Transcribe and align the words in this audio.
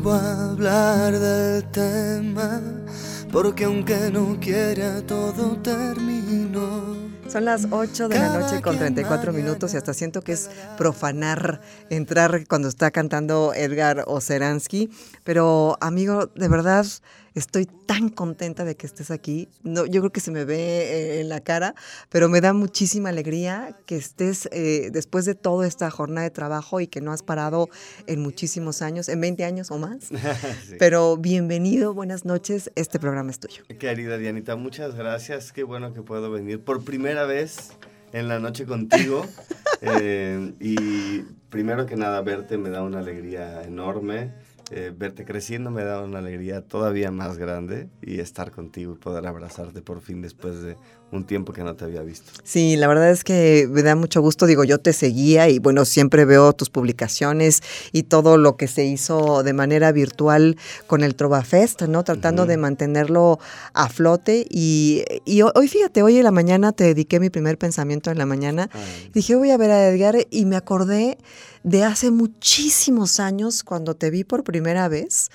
Vuelvo 0.00 0.12
a 0.12 0.50
hablar 0.52 1.18
del 1.18 1.64
tema, 1.70 2.62
porque 3.30 3.64
aunque 3.64 4.10
no 4.10 4.38
quiera 4.40 5.02
todo 5.02 5.58
terminó. 5.58 6.96
Son 7.28 7.44
las 7.44 7.66
8 7.70 8.08
de 8.08 8.18
la 8.18 8.38
noche 8.38 8.62
con 8.62 8.78
34 8.78 9.34
minutos 9.34 9.74
y 9.74 9.76
hasta 9.76 9.92
siento 9.92 10.22
que 10.22 10.32
es 10.32 10.50
profanar 10.78 11.60
entrar 11.90 12.46
cuando 12.46 12.68
está 12.68 12.90
cantando 12.90 13.52
Edgar 13.54 14.04
Oceransky. 14.06 14.90
Pero 15.24 15.76
amigo, 15.82 16.26
de 16.26 16.48
verdad 16.48 16.86
estoy 17.34 17.66
tan 17.66 18.08
contenta 18.08 18.64
de 18.64 18.76
que 18.76 18.86
estés 18.86 19.10
aquí. 19.10 19.48
No, 19.62 19.86
yo 19.86 20.00
creo 20.00 20.12
que 20.12 20.20
se 20.20 20.30
me 20.30 20.44
ve 20.44 20.56
eh, 20.58 21.20
en 21.20 21.28
la 21.28 21.40
cara, 21.40 21.74
pero 22.08 22.28
me 22.28 22.40
da 22.40 22.52
muchísima 22.52 23.08
alegría 23.10 23.76
que 23.86 23.96
estés 23.96 24.48
eh, 24.52 24.90
después 24.92 25.24
de 25.24 25.34
toda 25.34 25.66
esta 25.66 25.90
jornada 25.90 26.24
de 26.24 26.30
trabajo 26.30 26.80
y 26.80 26.86
que 26.86 27.00
no 27.00 27.12
has 27.12 27.22
parado 27.22 27.68
en 28.06 28.20
muchísimos 28.20 28.82
años, 28.82 29.08
en 29.08 29.20
20 29.20 29.44
años 29.44 29.70
o 29.70 29.78
más. 29.78 30.10
Sí. 30.62 30.76
Pero 30.78 31.16
bienvenido, 31.16 31.94
buenas 31.94 32.24
noches, 32.24 32.70
este 32.74 32.98
programa 32.98 33.30
es 33.30 33.40
tuyo. 33.40 33.64
Querida 33.78 34.16
Dianita, 34.18 34.56
muchas 34.56 34.94
gracias. 34.94 35.52
Qué 35.52 35.62
bueno 35.62 35.92
que 35.92 36.02
puedo 36.02 36.30
venir 36.30 36.62
por 36.62 36.84
primera 36.84 37.24
vez 37.24 37.72
en 38.12 38.28
la 38.28 38.38
noche 38.38 38.66
contigo. 38.66 39.26
Eh, 39.84 40.52
y 40.60 41.22
primero 41.48 41.86
que 41.86 41.96
nada, 41.96 42.22
verte 42.22 42.56
me 42.56 42.70
da 42.70 42.82
una 42.82 43.00
alegría 43.00 43.64
enorme. 43.64 44.32
Eh, 44.70 44.92
verte 44.96 45.24
creciendo 45.24 45.70
me 45.70 45.84
da 45.84 46.00
una 46.02 46.20
alegría 46.20 46.62
todavía 46.62 47.10
más 47.10 47.36
grande 47.36 47.90
y 48.00 48.20
estar 48.20 48.50
contigo 48.50 48.94
y 48.94 48.98
poder 48.98 49.26
abrazarte 49.26 49.82
por 49.82 50.00
fin 50.00 50.22
después 50.22 50.62
de 50.62 50.76
un 51.12 51.24
tiempo 51.24 51.52
que 51.52 51.62
no 51.62 51.76
te 51.76 51.84
había 51.84 52.02
visto. 52.02 52.32
Sí, 52.42 52.76
la 52.76 52.88
verdad 52.88 53.10
es 53.10 53.22
que 53.22 53.68
me 53.70 53.82
da 53.82 53.94
mucho 53.94 54.22
gusto. 54.22 54.46
Digo, 54.46 54.64
yo 54.64 54.78
te 54.78 54.94
seguía 54.94 55.48
y 55.48 55.58
bueno, 55.58 55.84
siempre 55.84 56.24
veo 56.24 56.54
tus 56.54 56.70
publicaciones 56.70 57.62
y 57.92 58.04
todo 58.04 58.38
lo 58.38 58.56
que 58.56 58.66
se 58.66 58.84
hizo 58.84 59.42
de 59.42 59.52
manera 59.52 59.92
virtual 59.92 60.56
con 60.86 61.02
el 61.04 61.14
Trova 61.14 61.42
Fest, 61.42 61.82
¿no? 61.82 62.02
Tratando 62.02 62.46
de 62.46 62.56
mantenerlo 62.56 63.38
a 63.74 63.88
flote. 63.90 64.46
Y, 64.48 65.04
y 65.26 65.42
hoy, 65.42 65.68
fíjate, 65.68 66.02
hoy 66.02 66.16
en 66.16 66.24
la 66.24 66.30
mañana 66.32 66.72
te 66.72 66.84
dediqué 66.84 67.20
mi 67.20 67.28
primer 67.28 67.58
pensamiento 67.58 68.10
en 68.10 68.16
la 68.16 68.26
mañana. 68.26 68.70
Ay, 68.72 69.10
Dije, 69.12 69.34
voy 69.36 69.50
a 69.50 69.58
ver 69.58 69.70
a 69.70 69.88
Edgar 69.88 70.16
y 70.30 70.46
me 70.46 70.56
acordé 70.56 71.18
de 71.62 71.84
hace 71.84 72.10
muchísimos 72.10 73.20
años 73.20 73.62
cuando 73.62 73.94
te 73.94 74.10
vi 74.10 74.24
por 74.24 74.44
primera 74.44 74.88
vez. 74.88 75.30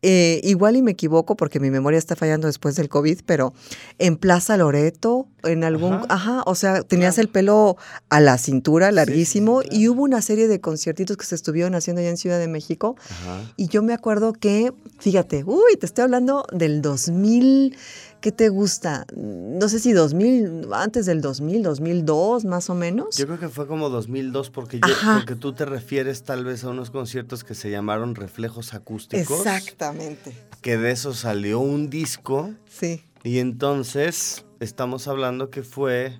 Eh, 0.00 0.40
igual 0.44 0.76
y 0.76 0.82
me 0.82 0.92
equivoco 0.92 1.36
porque 1.36 1.58
mi 1.58 1.70
memoria 1.70 1.98
está 1.98 2.14
fallando 2.14 2.46
después 2.46 2.76
del 2.76 2.88
COVID, 2.88 3.20
pero 3.26 3.52
en 3.98 4.16
Plaza 4.16 4.56
Loreto, 4.56 5.26
en 5.42 5.64
algún, 5.64 5.94
Ajá. 5.94 6.06
ajá, 6.08 6.42
o 6.46 6.54
sea, 6.54 6.82
tenías 6.82 7.16
Claro. 7.16 7.26
el 7.26 7.32
pelo 7.32 7.76
a 8.08 8.20
la 8.20 8.38
cintura, 8.38 8.90
sí, 8.90 8.94
larguísimo, 8.94 9.60
claro. 9.60 9.76
y 9.76 9.88
hubo 9.88 10.02
una 10.02 10.22
serie 10.22 10.46
de 10.46 10.60
conciertitos 10.60 11.16
que 11.16 11.24
se 11.26 11.34
estuvieron 11.34 11.74
haciendo 11.74 12.00
allá 12.00 12.10
en 12.10 12.16
Ciudad 12.16 12.38
de 12.38 12.46
México, 12.46 12.94
ajá. 13.10 13.52
y 13.56 13.66
yo 13.66 13.82
me 13.82 13.92
acuerdo 13.92 14.32
que, 14.34 14.72
fíjate, 15.00 15.42
uy, 15.44 15.76
te 15.80 15.86
estoy 15.86 16.04
hablando 16.04 16.44
del 16.52 16.80
2000, 16.80 17.76
¿qué 18.20 18.32
te 18.32 18.48
gusta? 18.48 19.06
No 19.16 19.68
sé 19.68 19.78
si 19.80 19.92
2000, 19.92 20.68
antes 20.72 21.06
del 21.06 21.20
2000, 21.20 21.62
2002, 21.62 22.44
más 22.44 22.70
o 22.70 22.74
menos. 22.74 23.16
Yo 23.16 23.26
creo 23.26 23.38
que 23.38 23.48
fue 23.48 23.66
como 23.66 23.88
2002 23.90 24.50
porque, 24.50 24.80
yo, 24.80 24.94
porque 25.18 25.34
tú 25.36 25.52
te 25.52 25.64
refieres 25.64 26.22
tal 26.22 26.44
vez 26.44 26.64
a 26.64 26.70
unos 26.70 26.90
conciertos 26.90 27.44
que 27.44 27.54
se 27.54 27.70
llamaron 27.70 28.14
Reflejos 28.14 28.74
Acústicos. 28.74 29.38
Exactamente. 29.40 30.32
Que 30.60 30.76
de 30.78 30.90
eso 30.90 31.14
salió 31.14 31.60
un 31.60 31.88
disco 31.90 32.50
Sí. 32.68 33.02
y 33.22 33.38
entonces 33.38 34.44
estamos 34.60 35.06
hablando 35.08 35.50
que 35.50 35.62
fue 35.62 36.18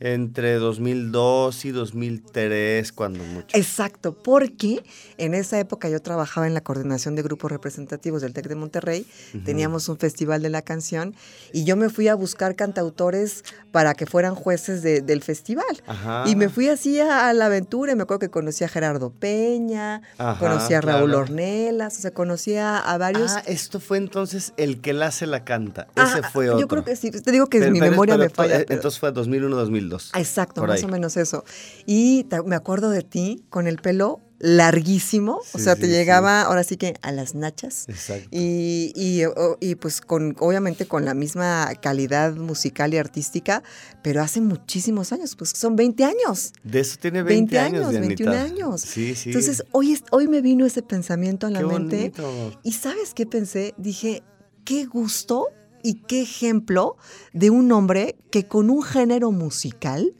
entre 0.00 0.54
2002 0.54 1.64
y 1.66 1.70
2003 1.72 2.92
cuando 2.92 3.22
mucho. 3.24 3.56
Exacto, 3.56 4.14
porque 4.14 4.82
en 5.18 5.34
esa 5.34 5.58
época 5.60 5.88
yo 5.88 6.00
trabajaba 6.00 6.46
en 6.46 6.54
la 6.54 6.62
coordinación 6.62 7.14
de 7.16 7.22
grupos 7.22 7.50
representativos 7.52 8.22
del 8.22 8.32
TEC 8.32 8.48
de 8.48 8.54
Monterrey, 8.54 9.06
teníamos 9.44 9.88
un 9.88 9.98
festival 9.98 10.42
de 10.42 10.48
la 10.50 10.62
canción 10.62 11.14
y 11.52 11.64
yo 11.64 11.76
me 11.76 11.90
fui 11.90 12.08
a 12.08 12.14
buscar 12.14 12.56
cantautores 12.56 13.44
para 13.72 13.94
que 13.94 14.06
fueran 14.06 14.34
jueces 14.34 14.82
de- 14.82 15.00
del 15.02 15.22
festival. 15.22 15.66
Ajá. 15.86 16.24
Y 16.26 16.34
me 16.34 16.48
fui 16.48 16.68
así 16.68 16.98
a, 16.98 17.28
a 17.28 17.32
la 17.34 17.46
aventura 17.46 17.92
y 17.92 17.96
me 17.96 18.02
acuerdo 18.02 18.20
que 18.20 18.30
conocí 18.30 18.64
a 18.64 18.68
Gerardo 18.68 19.10
Peña, 19.10 20.02
Ajá, 20.18 20.38
conocí 20.38 20.72
a 20.74 20.80
Raúl 20.80 21.10
claro. 21.10 21.24
Ornelas, 21.24 21.98
o 21.98 22.00
sea, 22.00 22.10
conocía 22.10 22.78
a 22.78 22.96
varios... 22.98 23.32
Ah, 23.32 23.42
esto 23.46 23.80
fue 23.80 23.98
entonces 23.98 24.52
el 24.56 24.80
que 24.80 24.92
la 24.92 25.06
hace 25.08 25.26
la 25.26 25.44
canta. 25.44 25.88
Ah, 25.94 26.08
Ese 26.16 26.26
fue 26.28 26.48
otro. 26.48 26.60
Yo 26.60 26.68
creo 26.68 26.84
que 26.84 26.96
sí, 26.96 27.10
te 27.10 27.30
digo 27.32 27.46
que 27.48 27.58
Pero- 27.60 27.70
mi 27.72 27.78
pero 27.80 27.90
memoria 27.92 28.16
me 28.16 28.30
falla. 28.30 28.60
eh, 28.60 28.66
Entonces 28.70 28.98
fue 28.98 29.12
2001-2002. 29.12 29.89
Exacto, 30.14 30.62
más 30.66 30.78
ahí. 30.78 30.84
o 30.84 30.88
menos 30.88 31.16
eso. 31.16 31.44
Y 31.86 32.26
me 32.46 32.56
acuerdo 32.56 32.90
de 32.90 33.02
ti 33.02 33.44
con 33.50 33.66
el 33.66 33.76
pelo 33.78 34.20
larguísimo, 34.42 35.40
o 35.52 35.58
sea, 35.58 35.74
sí, 35.74 35.82
te 35.82 35.86
sí. 35.86 35.92
llegaba 35.92 36.42
ahora 36.42 36.64
sí 36.64 36.76
que 36.78 36.94
a 37.02 37.12
las 37.12 37.34
nachas. 37.34 37.86
Exacto. 37.88 38.28
Y, 38.30 38.92
y, 39.60 39.74
pues 39.74 40.00
con, 40.00 40.34
obviamente 40.38 40.86
con 40.86 41.04
la 41.04 41.12
misma 41.12 41.70
calidad 41.82 42.34
musical 42.36 42.94
y 42.94 42.96
artística, 42.98 43.62
pero 44.02 44.22
hace 44.22 44.40
muchísimos 44.40 45.12
años, 45.12 45.36
pues 45.36 45.50
son 45.54 45.76
20 45.76 46.04
años. 46.04 46.52
De 46.62 46.80
eso 46.80 46.96
tiene 47.00 47.22
20, 47.22 47.54
20 47.54 47.58
años, 47.58 47.88
años, 47.88 48.00
21 48.00 48.32
Dianita. 48.32 48.54
años. 48.54 48.80
Sí, 48.80 49.14
sí. 49.14 49.28
Entonces, 49.30 49.62
hoy, 49.72 49.92
es- 49.92 50.04
hoy 50.10 50.26
me 50.28 50.40
vino 50.40 50.64
ese 50.64 50.82
pensamiento 50.82 51.46
a 51.46 51.50
la 51.50 51.60
Qué 51.60 51.66
mente. 51.66 51.96
bonito. 52.16 52.58
Y 52.62 52.72
¿sabes 52.72 53.12
qué 53.14 53.26
pensé? 53.26 53.74
Dije, 53.76 54.22
qué 54.64 54.86
gusto 54.86 55.48
y 55.82 56.02
qué 56.02 56.22
ejemplo 56.22 56.96
de 57.32 57.50
un 57.50 57.70
hombre 57.72 58.16
que 58.30 58.46
con 58.46 58.70
un 58.70 58.82
género 58.82 59.32
musical 59.32 60.14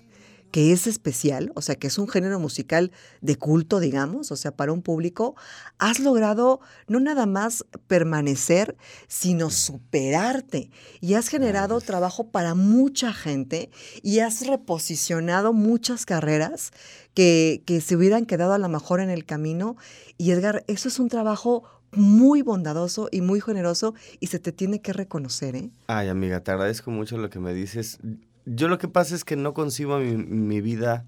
que 0.51 0.73
es 0.73 0.87
especial, 0.87 1.53
o 1.55 1.63
sea, 1.63 1.77
que 1.77 1.87
es 1.87 1.99
un 1.99 2.09
género 2.09 2.41
musical 2.41 2.91
de 3.21 3.37
culto, 3.37 3.79
digamos, 3.79 4.33
o 4.33 4.37
sea, 4.37 4.51
para 4.51 4.73
un 4.73 4.83
público, 4.83 5.37
has 5.79 6.01
logrado 6.01 6.61
no 6.89 6.99
nada 6.99 7.27
más 7.27 7.65
permanecer, 7.87 8.77
sino 9.07 9.51
superarte. 9.51 10.71
Y 11.01 11.15
has 11.15 11.29
generado 11.29 11.81
trabajo 11.81 12.31
para 12.31 12.55
mucha 12.55 13.13
gente 13.13 13.71
y 14.03 14.19
has 14.21 14.47
reposicionado 14.47 15.53
muchas 15.53 16.05
carreras 16.05 16.73
que, 17.15 17.63
que 17.65 17.81
se 17.81 17.97
hubieran 17.97 18.27
quedado 18.27 18.53
a 18.53 18.59
lo 18.59 18.69
mejor 18.69 19.01
en 19.01 19.11
el 19.11 19.25
camino. 19.25 19.77
Y 20.19 20.33
Edgar, 20.33 20.65
eso 20.67 20.89
es 20.89 20.99
un 20.99 21.09
trabajo 21.09 21.63
muy 21.93 22.43
bondadoso 22.43 23.09
y 23.11 23.21
muy 23.21 23.41
generoso 23.41 23.95
y 24.21 24.29
se 24.29 24.39
te 24.39 24.53
tiene 24.53 24.81
que 24.81 24.93
reconocer, 24.93 25.57
¿eh? 25.57 25.71
Ay, 25.87 26.09
amiga, 26.09 26.41
te 26.41 26.51
agradezco 26.51 26.91
mucho 26.91 27.19
lo 27.19 27.31
que 27.31 27.41
me 27.41 27.53
dices. 27.55 27.99
Yo 28.47 28.69
lo 28.69 28.79
que 28.79 28.89
pasa 28.89 29.15
es 29.15 29.25
que 29.25 29.37
no 29.37 29.55
concibo 29.55 29.99
mi, 29.99 30.61
vida 30.61 31.07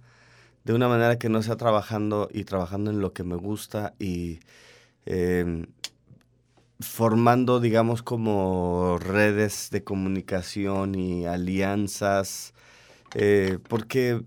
de 0.65 0.75
una 0.75 0.89
manera 0.89 1.19
que 1.19 1.29
no 1.29 1.43
sea 1.43 1.57
trabajando 1.57 2.29
y 2.33 2.45
trabajando 2.45 2.91
en 2.91 3.01
lo 3.01 3.13
que 3.13 3.25
me 3.25 3.37
gusta 3.37 3.95
y 3.99 4.41
eh, 5.07 5.67
formando, 6.81 7.61
digamos, 7.61 8.03
como 8.03 8.99
redes 8.99 9.71
de 9.71 9.83
comunicación 9.83 10.95
y 10.95 11.27
alianzas, 11.27 12.55
eh, 13.15 13.59
porque 13.69 14.23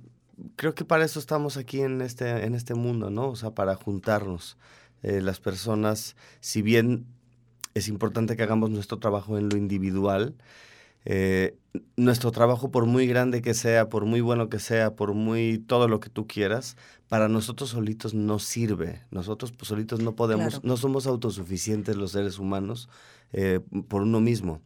creo 0.55 0.73
que 0.73 0.85
para 0.85 1.05
eso 1.05 1.19
estamos 1.19 1.57
aquí 1.57 1.81
en 1.81 2.01
este, 2.01 2.45
en 2.45 2.55
este 2.55 2.73
mundo, 2.73 3.09
¿no? 3.09 3.29
O 3.29 3.35
sea, 3.35 3.51
para 3.51 3.75
juntarnos. 3.75 4.57
Eh, 5.07 5.21
las 5.21 5.39
personas, 5.39 6.15
si 6.39 6.63
bien 6.63 7.05
es 7.75 7.87
importante 7.89 8.35
que 8.35 8.41
hagamos 8.41 8.71
nuestro 8.71 8.97
trabajo 8.97 9.37
en 9.37 9.49
lo 9.49 9.55
individual, 9.55 10.33
eh, 11.05 11.55
nuestro 11.95 12.31
trabajo, 12.31 12.71
por 12.71 12.87
muy 12.87 13.05
grande 13.05 13.43
que 13.43 13.53
sea, 13.53 13.87
por 13.87 14.05
muy 14.05 14.21
bueno 14.21 14.49
que 14.49 14.57
sea, 14.57 14.95
por 14.95 15.13
muy 15.13 15.59
todo 15.59 15.87
lo 15.87 15.99
que 15.99 16.09
tú 16.09 16.25
quieras, 16.25 16.75
para 17.07 17.27
nosotros 17.27 17.69
solitos 17.69 18.15
no 18.15 18.39
sirve. 18.39 19.03
Nosotros 19.11 19.51
pues, 19.51 19.67
solitos 19.67 19.99
no 19.99 20.15
podemos, 20.15 20.53
Claro. 20.55 20.61
no 20.63 20.75
somos 20.75 21.05
autosuficientes 21.05 21.95
los 21.97 22.13
seres 22.13 22.39
humanos 22.39 22.89
eh, 23.31 23.59
por 23.87 24.01
uno 24.01 24.21
mismo. 24.21 24.59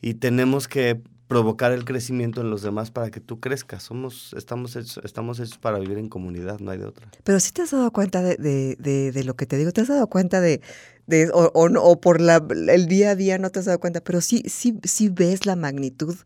Y 0.00 0.14
tenemos 0.14 0.68
que 0.68 1.02
provocar 1.30 1.70
el 1.70 1.84
crecimiento 1.84 2.40
en 2.40 2.50
los 2.50 2.60
demás 2.60 2.90
para 2.90 3.08
que 3.12 3.20
tú 3.20 3.38
crezcas. 3.38 3.84
Somos, 3.84 4.34
estamos, 4.36 4.74
hechos, 4.74 5.00
estamos 5.04 5.38
hechos 5.38 5.58
para 5.58 5.78
vivir 5.78 5.96
en 5.96 6.08
comunidad, 6.08 6.58
no 6.58 6.72
hay 6.72 6.78
de 6.78 6.86
otra. 6.86 7.08
Pero 7.22 7.38
sí 7.38 7.52
te 7.52 7.62
has 7.62 7.70
dado 7.70 7.90
cuenta 7.92 8.20
de, 8.20 8.36
de- 8.36 8.76
de- 8.80 9.12
de 9.12 9.24
lo 9.24 9.36
que 9.36 9.46
te 9.46 9.56
digo, 9.56 9.70
te 9.70 9.80
has 9.80 9.86
dado 9.88 10.08
cuenta 10.08 10.40
de, 10.40 10.60
de, 11.10 11.28
o, 11.34 11.50
o, 11.52 12.00
por 12.00 12.20
la, 12.20 12.42
el 12.68 12.86
día 12.86 13.10
a 13.10 13.14
día 13.16 13.36
no 13.36 13.50
te 13.50 13.58
has 13.58 13.64
dado 13.64 13.80
cuenta, 13.80 14.00
pero 14.00 14.20
sí, 14.20 14.44
sí, 14.46 14.78
sí 14.84 15.08
ves 15.08 15.44
la 15.44 15.56
magnitud 15.56 16.16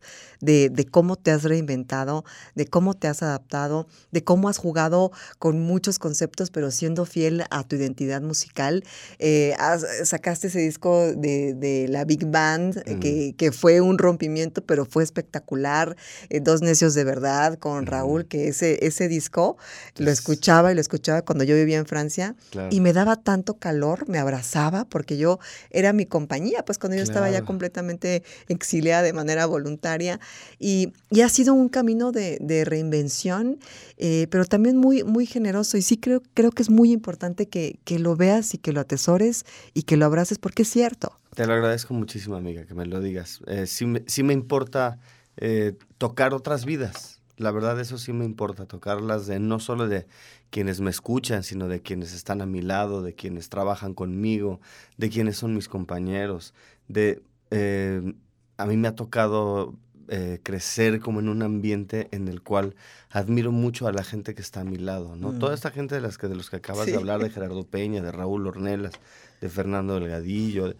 de, 0.41 0.69
de, 0.69 0.85
cómo 0.85 1.15
te 1.15 1.31
has 1.31 1.43
reinventado, 1.43 2.23
de 2.53 2.67
cómo 2.67 2.93
te 2.93 3.07
has 3.07 3.23
adaptado, 3.23 3.87
de 4.11 4.23
cómo 4.23 4.47
has 4.47 4.59
jugado 4.59 5.11
con 5.39 5.59
muchos 5.59 5.97
conceptos, 5.97 6.51
pero 6.51 6.69
siendo 6.69 7.05
fiel 7.05 7.43
a 7.49 7.63
tu 7.63 7.75
identidad 7.75 8.21
musical. 8.21 8.83
Eh, 9.17 9.55
sacaste 10.03 10.47
ese 10.47 10.59
disco 10.59 11.13
de, 11.15 11.55
de 11.55 11.87
la 11.87 12.05
Big 12.05 12.27
Band, 12.27 12.83
que, 13.01 13.33
que, 13.35 13.51
fue 13.51 13.81
un 13.81 13.97
rompimiento, 13.97 14.63
pero 14.63 14.85
fue 14.85 15.03
espectacular. 15.03 15.95
Eh, 16.29 16.41
Dos 16.41 16.61
Necios 16.61 16.93
de 16.93 17.03
Verdad 17.03 17.57
con 17.57 17.87
Raúl, 17.87 18.27
que 18.27 18.49
ese, 18.49 18.85
ese 18.85 19.07
disco 19.07 19.57
lo 19.97 20.11
escuchaba 20.11 20.71
y 20.71 20.75
lo 20.75 20.81
escuchaba 20.81 21.23
cuando 21.23 21.43
yo 21.43 21.55
vivía 21.55 21.79
en 21.79 21.87
Francia 21.87 22.35
y 22.69 22.81
me 22.81 22.93
daba 22.93 23.15
tanto 23.15 23.57
calor, 23.57 24.07
me 24.07 24.19
abrazaba 24.19 24.74
porque 24.83 25.17
yo 25.17 25.39
era 25.69 25.93
mi 25.93 26.05
compañía, 26.05 26.65
pues 26.65 26.77
cuando 26.77 26.97
yo 26.97 27.03
estaba 27.03 27.29
ya 27.31 27.43
completamente 27.43 28.23
exiliada 28.49 29.03
de 29.03 29.13
manera 29.13 29.45
voluntaria 29.45 30.19
y, 30.59 30.91
y 31.09 31.21
ha 31.21 31.29
sido 31.29 31.53
un 31.53 31.69
camino 31.69 32.11
de, 32.11 32.37
de 32.41 32.65
reinvención, 32.65 33.59
eh, 33.97 34.27
pero 34.29 34.43
también 34.43 34.75
muy, 34.75 35.03
muy 35.03 35.25
generoso 35.25 35.77
y 35.77 35.81
sí 35.81 35.95
creo, 35.95 36.21
creo 36.33 36.51
que 36.51 36.63
es 36.63 36.69
muy 36.69 36.91
importante 36.91 37.47
que, 37.47 37.79
que 37.85 37.99
lo 37.99 38.17
veas 38.17 38.53
y 38.53 38.57
que 38.57 38.73
lo 38.73 38.81
atesores 38.81 39.45
y 39.73 39.83
que 39.83 39.95
lo 39.95 40.05
abraces 40.05 40.37
porque 40.37 40.63
es 40.63 40.69
cierto. 40.69 41.17
Te 41.33 41.45
lo 41.45 41.53
agradezco 41.53 41.93
muchísimo, 41.93 42.35
amiga, 42.35 42.65
que 42.65 42.73
me 42.73 42.85
lo 42.85 42.99
digas. 42.99 43.39
Eh, 43.47 43.67
sí, 43.67 43.85
me, 43.85 44.03
sí 44.07 44.23
me 44.23 44.33
importa 44.33 44.99
eh, 45.37 45.77
tocar 45.97 46.33
otras 46.33 46.65
vidas 46.65 47.15
la 47.37 47.51
verdad 47.51 47.79
eso 47.79 47.97
sí 47.97 48.13
me 48.13 48.25
importa, 48.25 48.65
tocarlas 48.65 49.27
de 49.27 49.39
no 49.39 49.59
solo 49.59 49.87
de 49.87 50.07
quienes 50.55 50.79
me 50.79 50.89
escuchan, 50.89 51.43
sino 51.43 51.67
de 51.67 51.81
quienes 51.81 52.13
están 52.13 52.41
a 52.41 52.45
mi 52.45 52.61
lado, 52.61 53.01
de 53.01 53.13
quienes 53.13 53.49
trabajan 53.49 53.93
conmigo, 53.93 54.61
de 54.95 55.09
quienes 55.09 55.35
son 55.35 55.53
mis 55.53 55.67
compañeros. 55.67 56.53
De, 56.87 57.21
eh, 57.51 58.13
a 58.55 58.65
mí 58.65 58.77
me 58.77 58.87
ha 58.87 58.95
tocado 58.95 59.75
eh, 60.07 60.39
crecer 60.43 61.01
como 61.01 61.19
en 61.19 61.27
un 61.27 61.41
ambiente 61.41 62.07
en 62.11 62.29
el 62.29 62.41
cual 62.41 62.73
admiro 63.09 63.51
mucho 63.51 63.85
a 63.85 63.91
la 63.91 64.05
gente 64.05 64.33
que 64.33 64.41
está 64.41 64.61
a 64.61 64.63
mi 64.63 64.77
lado, 64.77 65.17
¿no? 65.17 65.33
Toda 65.33 65.51
mm. 65.51 65.55
esta 65.55 65.71
gente 65.71 65.95
de, 65.95 65.99
las 65.99 66.17
que, 66.17 66.29
de 66.29 66.37
los 66.37 66.49
que 66.49 66.55
acabas 66.55 66.85
de 66.85 66.95
hablar, 66.95 67.21
de 67.21 67.31
Gerardo 67.31 67.65
Peña, 67.65 68.01
de 68.01 68.13
Raúl 68.13 68.47
Ornelas, 68.47 68.93
de 69.41 69.49
Fernando 69.49 69.99
Delgadillo, 69.99 70.73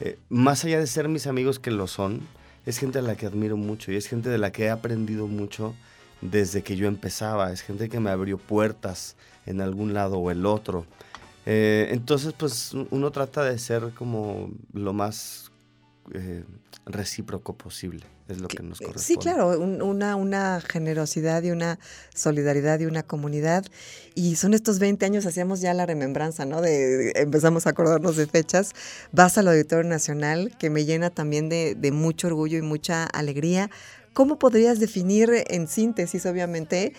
eh, 0.00 0.18
más 0.30 0.64
allá 0.64 0.78
de 0.78 0.86
ser 0.86 1.10
mis 1.10 1.26
amigos 1.26 1.58
que 1.58 1.70
lo 1.70 1.88
son, 1.88 2.22
es 2.64 2.78
gente 2.78 3.00
a 3.00 3.02
la 3.02 3.16
que 3.16 3.26
admiro 3.26 3.58
mucho 3.58 3.92
y 3.92 3.96
es 3.96 4.06
gente 4.06 4.30
de 4.30 4.38
la 4.38 4.50
que 4.50 4.64
he 4.64 4.70
aprendido 4.70 5.26
mucho 5.26 5.74
desde 6.20 6.62
que 6.62 6.76
yo 6.76 6.86
empezaba. 6.86 7.52
Es 7.52 7.62
gente 7.62 7.88
que 7.88 8.00
me 8.00 8.10
abrió 8.10 8.38
puertas 8.38 9.16
en 9.46 9.60
algún 9.60 9.94
lado 9.94 10.18
o 10.18 10.30
el 10.30 10.46
otro. 10.46 10.86
Eh, 11.46 11.88
entonces, 11.90 12.32
pues 12.36 12.72
uno 12.90 13.10
trata 13.10 13.44
de 13.44 13.58
ser 13.58 13.90
como 13.94 14.50
lo 14.72 14.92
más 14.92 15.50
eh, 16.12 16.44
recíproco 16.86 17.54
posible. 17.54 18.04
Es 18.28 18.40
lo 18.40 18.46
que 18.46 18.62
nos 18.62 18.78
corresponde. 18.78 19.04
Sí, 19.04 19.16
claro, 19.16 19.58
una, 19.58 20.14
una 20.14 20.60
generosidad 20.60 21.42
y 21.42 21.50
una 21.50 21.80
solidaridad 22.14 22.78
y 22.78 22.86
una 22.86 23.02
comunidad. 23.02 23.64
Y 24.14 24.36
son 24.36 24.54
estos 24.54 24.78
20 24.78 25.04
años, 25.04 25.26
hacíamos 25.26 25.60
ya 25.60 25.74
la 25.74 25.84
remembranza, 25.84 26.44
¿no? 26.44 26.60
De, 26.60 27.12
empezamos 27.16 27.66
a 27.66 27.70
acordarnos 27.70 28.16
de 28.16 28.28
fechas. 28.28 28.72
Vas 29.10 29.36
al 29.36 29.48
Auditorio 29.48 29.88
Nacional, 29.88 30.54
que 30.60 30.70
me 30.70 30.84
llena 30.84 31.10
también 31.10 31.48
de, 31.48 31.74
de 31.74 31.90
mucho 31.90 32.28
orgullo 32.28 32.56
y 32.56 32.62
mucha 32.62 33.04
alegría 33.04 33.68
¿Cómo 34.12 34.38
podrías 34.38 34.80
definir 34.80 35.30
en 35.48 35.68
síntesis, 35.68 36.26
obviamente, 36.26 36.94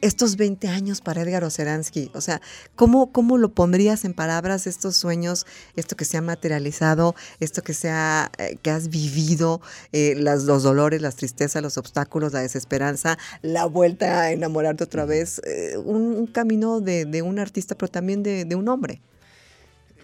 estos 0.00 0.36
20 0.36 0.68
años 0.68 1.00
para 1.00 1.22
Edgar 1.22 1.42
Oceransky? 1.42 2.10
O 2.14 2.20
sea, 2.20 2.40
¿cómo, 2.76 3.12
¿cómo 3.12 3.36
lo 3.36 3.52
pondrías 3.52 4.04
en 4.04 4.14
palabras 4.14 4.66
estos 4.66 4.96
sueños, 4.96 5.44
esto 5.74 5.96
que 5.96 6.04
se 6.04 6.16
ha 6.16 6.22
materializado, 6.22 7.16
esto 7.40 7.62
que, 7.62 7.74
se 7.74 7.90
eh, 7.90 8.58
que 8.62 8.70
has 8.70 8.88
vivido, 8.88 9.60
eh, 9.92 10.14
las, 10.16 10.44
los 10.44 10.62
dolores, 10.62 11.02
las 11.02 11.16
tristezas, 11.16 11.62
los 11.62 11.78
obstáculos, 11.78 12.32
la 12.32 12.40
desesperanza, 12.40 13.18
la 13.42 13.66
vuelta 13.66 14.20
a 14.20 14.32
enamorarte 14.32 14.84
otra 14.84 15.04
vez? 15.04 15.40
Eh, 15.44 15.76
un, 15.78 16.26
camino 16.28 16.80
de, 16.80 17.22
un 17.22 17.38
artista, 17.40 17.74
pero 17.74 17.90
también 17.90 18.22
de, 18.22 18.44
de 18.44 18.54
un 18.54 18.68
hombre. 18.68 19.00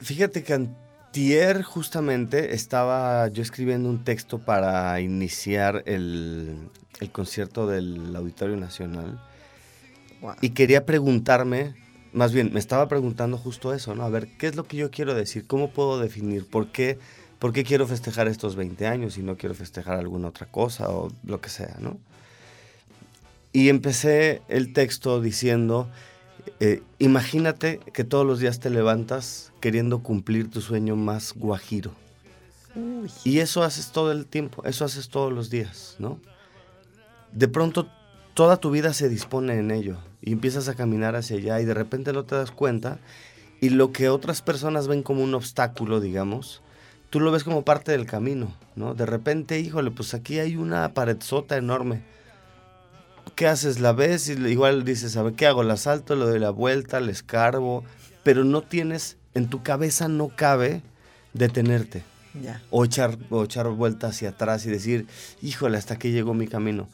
Fíjate 0.00 0.42
que 0.42 0.68
Ayer 1.14 1.62
justamente 1.62 2.54
estaba 2.54 3.26
yo 3.28 3.42
escribiendo 3.42 3.88
un 3.88 4.04
texto 4.04 4.38
para 4.38 5.00
iniciar 5.00 5.82
el, 5.86 6.70
concierto 7.12 7.66
del 7.66 8.14
Auditorio 8.14 8.56
Nacional 8.56 9.20
y 10.40 10.50
quería 10.50 10.84
preguntarme, 10.86 11.74
más 12.12 12.32
bien 12.32 12.52
me 12.52 12.60
estaba 12.60 12.88
preguntando 12.88 13.36
justo 13.36 13.74
eso, 13.74 13.94
¿no? 13.94 14.04
A 14.04 14.08
ver, 14.10 14.28
¿qué 14.38 14.46
es 14.46 14.56
lo 14.56 14.64
que 14.64 14.76
yo 14.76 14.90
quiero 14.90 15.14
decir? 15.14 15.46
¿Cómo 15.46 15.70
puedo 15.70 15.98
definir? 15.98 16.46
¿Por 16.46 16.70
qué, 16.70 16.98
por 17.38 17.52
qué 17.52 17.64
quiero 17.64 17.86
festejar 17.86 18.28
estos 18.28 18.54
20 18.54 18.86
años 18.86 19.18
y 19.18 19.22
no 19.22 19.36
quiero 19.36 19.54
festejar 19.54 19.98
alguna 19.98 20.28
otra 20.28 20.46
cosa 20.46 20.88
o 20.90 21.10
lo 21.24 21.40
que 21.40 21.50
sea, 21.50 21.76
¿no? 21.80 21.98
Y 23.52 23.70
empecé 23.70 24.42
el 24.48 24.72
texto 24.72 25.20
diciendo 25.20 25.88
eh, 26.60 26.82
imagínate 26.98 27.80
que 27.92 28.04
todos 28.04 28.26
los 28.26 28.40
días 28.40 28.60
te 28.60 28.70
levantas 28.70 29.52
queriendo 29.60 30.00
cumplir 30.00 30.50
tu 30.50 30.60
sueño 30.60 30.96
más 30.96 31.32
guajiro. 31.34 31.92
Y 33.24 33.38
eso 33.38 33.64
haces 33.64 33.90
todo 33.90 34.12
el 34.12 34.26
tiempo, 34.26 34.62
eso 34.64 34.84
haces 34.84 35.08
todos 35.08 35.32
los 35.32 35.50
días, 35.50 35.96
¿no? 35.98 36.20
De 37.32 37.48
pronto 37.48 37.88
toda 38.34 38.58
tu 38.58 38.70
vida 38.70 38.92
se 38.92 39.08
dispone 39.08 39.58
en 39.58 39.70
ello 39.70 39.98
y 40.22 40.32
empiezas 40.32 40.68
a 40.68 40.74
caminar 40.74 41.16
hacia 41.16 41.38
allá 41.38 41.60
y 41.60 41.64
de 41.64 41.74
repente 41.74 42.12
no 42.12 42.24
te 42.24 42.36
das 42.36 42.52
cuenta 42.52 42.98
y 43.60 43.70
lo 43.70 43.90
que 43.90 44.08
otras 44.08 44.42
personas 44.42 44.86
ven 44.86 45.02
como 45.02 45.24
un 45.24 45.34
obstáculo, 45.34 46.00
digamos, 46.00 46.62
tú 47.10 47.18
lo 47.18 47.32
ves 47.32 47.42
como 47.42 47.64
parte 47.64 47.90
del 47.90 48.06
camino, 48.06 48.54
¿no? 48.76 48.94
De 48.94 49.06
repente, 49.06 49.58
híjole, 49.58 49.90
pues 49.90 50.14
aquí 50.14 50.38
hay 50.38 50.56
una 50.56 50.92
sota 51.20 51.56
enorme 51.56 52.02
¿qué 53.34 53.46
haces? 53.46 53.80
La 53.80 53.92
ves 53.92 54.28
y 54.28 54.32
igual 54.32 54.84
dices, 54.84 55.16
a 55.16 55.22
ver, 55.22 55.34
¿qué 55.34 55.46
hago? 55.46 55.62
La 55.62 55.76
salto, 55.76 56.14
le 56.16 56.24
doy 56.24 56.38
la 56.38 56.50
vuelta, 56.50 57.00
le 57.00 57.12
escarbo, 57.12 57.84
pero 58.22 58.44
no 58.44 58.62
tienes, 58.62 59.16
en 59.34 59.48
tu 59.48 59.62
cabeza 59.62 60.08
no 60.08 60.28
cabe 60.28 60.82
detenerte. 61.32 62.02
O, 62.70 62.84
echar, 62.84 63.18
o 63.30 63.44
echar 63.44 63.68
vuelta 63.68 64.08
hacia 64.08 64.30
atrás 64.30 64.64
y 64.64 64.70
decir, 64.70 65.06
híjole, 65.42 65.76
hasta 65.76 65.94
aquí 65.94 66.12
llegó 66.12 66.34
mi 66.34 66.46
camino. 66.46 66.88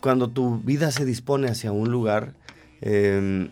Cuando 0.00 0.28
tu 0.28 0.58
vida 0.58 0.90
se 0.90 1.04
dispone 1.04 1.48
hacia 1.48 1.70
un 1.70 1.90
lugar, 1.90 2.34
em, 2.80 3.50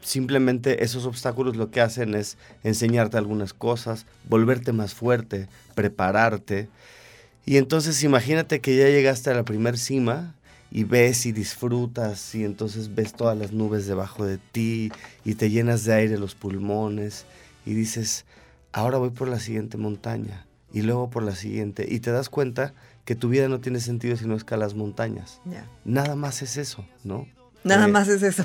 simplemente 0.00 0.84
esos 0.84 1.06
obstáculos 1.06 1.56
lo 1.56 1.70
que 1.70 1.80
hacen 1.80 2.14
es 2.14 2.38
enseñarte 2.62 3.18
algunas 3.18 3.52
cosas, 3.52 4.06
volverte 4.28 4.72
más 4.72 4.94
fuerte, 4.94 5.48
prepararte. 5.74 6.68
Y 7.44 7.56
entonces 7.56 8.02
imagínate 8.04 8.60
que 8.60 8.76
ya 8.76 8.88
llegaste 8.88 9.30
a 9.30 9.34
la 9.34 9.44
primer 9.44 9.78
cima 9.78 10.35
y 10.76 10.84
ves 10.84 11.24
y 11.24 11.32
disfrutas 11.32 12.34
y 12.34 12.44
entonces 12.44 12.94
ves 12.94 13.14
todas 13.14 13.38
las 13.38 13.50
nubes 13.50 13.86
debajo 13.86 14.26
de 14.26 14.36
ti 14.36 14.92
y 15.24 15.34
te 15.36 15.48
llenas 15.48 15.84
de 15.84 15.94
aire 15.94 16.18
los 16.18 16.34
pulmones 16.34 17.24
y 17.64 17.72
dices, 17.72 18.26
ahora 18.72 18.98
voy 18.98 19.08
por 19.08 19.26
la 19.26 19.40
siguiente 19.40 19.78
montaña 19.78 20.44
y 20.74 20.82
luego 20.82 21.08
por 21.08 21.22
la 21.22 21.34
siguiente 21.34 21.86
y 21.88 22.00
te 22.00 22.10
das 22.10 22.28
cuenta 22.28 22.74
que 23.06 23.14
tu 23.14 23.30
vida 23.30 23.48
no 23.48 23.58
tiene 23.58 23.80
sentido 23.80 24.18
si 24.18 24.26
no 24.26 24.36
escalas 24.36 24.74
montañas. 24.74 25.40
Nada 25.86 26.14
más 26.14 26.42
es 26.42 26.58
eso, 26.58 26.84
¿no? 27.04 27.26
Nada 27.64 27.86
eh, 27.86 27.90
más 27.90 28.08
es 28.08 28.22
eso. 28.22 28.44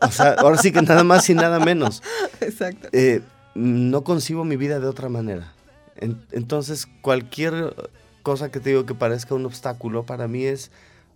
O, 0.00 0.12
sea, 0.12 0.34
ahora 0.34 0.58
sí 0.58 0.70
que 0.70 0.80
nada 0.80 1.02
más 1.02 1.28
y 1.28 1.34
nada 1.34 1.58
menos. 1.58 2.04
Exacto. 2.40 2.88
Eh, 2.92 3.20
no 3.56 4.04
concibo 4.04 4.44
mi 4.44 4.54
vida 4.54 4.78
de 4.78 4.86
otra 4.86 5.08
manera. 5.08 5.52
entonces, 5.96 6.86
cualquier 7.00 7.74
cosa 8.22 8.52
que 8.52 8.60
te 8.60 8.70
digo 8.70 8.86
que 8.86 8.94
parezca 8.94 9.34
un 9.34 9.44
obstáculo, 9.44 10.06
para 10.06 10.28
mí 10.28 10.44
es 10.44 10.70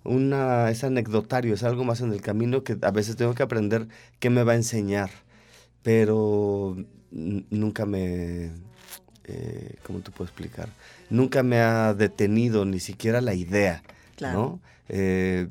una, 0.08 0.70
es 0.70 0.84
anecdotario, 0.84 1.54
es 1.54 1.62
algo 1.62 1.84
más 1.84 2.00
en 2.00 2.12
el 2.12 2.20
camino 2.20 2.64
que 2.64 2.76
a 2.82 2.90
veces 2.90 3.16
tengo 3.16 3.34
que 3.34 3.42
aprender 3.42 3.88
qué 4.18 4.30
me 4.30 4.42
va 4.42 4.52
a 4.52 4.56
enseñar, 4.56 5.10
pero 5.82 6.76
nunca 7.10 7.86
me, 7.86 8.50
eh, 9.24 9.76
¿cómo 9.84 10.00
te 10.00 10.10
puedo 10.10 10.24
explicar? 10.24 10.68
Nunca 11.10 11.42
me 11.42 11.60
ha 11.60 11.94
detenido 11.94 12.64
ni 12.64 12.80
siquiera 12.80 13.20
la 13.20 13.34
idea, 13.34 13.82
¿no? 14.20 14.60
Eh, 14.88 15.48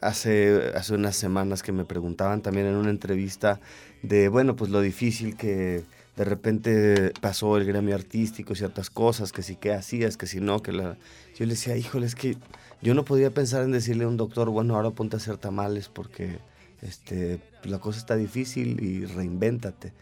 hace, 0.00 0.72
hace 0.74 0.94
unas 0.94 1.16
semanas 1.16 1.62
que 1.62 1.72
me 1.72 1.84
preguntaban 1.84 2.42
también 2.42 2.66
en 2.66 2.74
una 2.74 2.90
entrevista 2.90 3.60
de, 4.02 4.28
bueno, 4.28 4.56
pues 4.56 4.70
lo 4.70 4.80
difícil 4.80 5.36
que 5.36 5.82
de 6.16 6.24
repente 6.24 7.12
pasó 7.20 7.56
el 7.56 7.64
gremio 7.64 7.94
artístico, 7.94 8.54
ciertas 8.54 8.90
cosas, 8.90 9.32
que 9.32 9.42
sí 9.42 9.56
que 9.56 9.72
hacías, 9.72 10.16
que 10.16 10.26
si 10.26 10.40
no, 10.40 10.60
que 10.60 10.72
la... 10.72 10.96
Yo 11.34 11.46
le 11.46 11.54
decía, 11.54 11.76
híjole, 11.76 12.06
es 12.06 12.14
que 12.14 12.36
yo 12.82 12.94
no 12.94 13.04
podía 13.04 13.30
pensar 13.30 13.62
en 13.62 13.72
decirle 13.72 14.04
a 14.04 14.08
un 14.08 14.16
doctor, 14.16 14.50
bueno, 14.50 14.74
ahora 14.74 14.90
ponte 14.90 15.16
a 15.16 15.18
hacer 15.18 15.38
tamales 15.38 15.88
porque 15.88 16.38
este, 16.82 17.40
la 17.64 17.78
cosa 17.78 17.98
está 17.98 18.16
difícil 18.16 18.82
y 18.82 19.06
reinvéntate. 19.06 19.92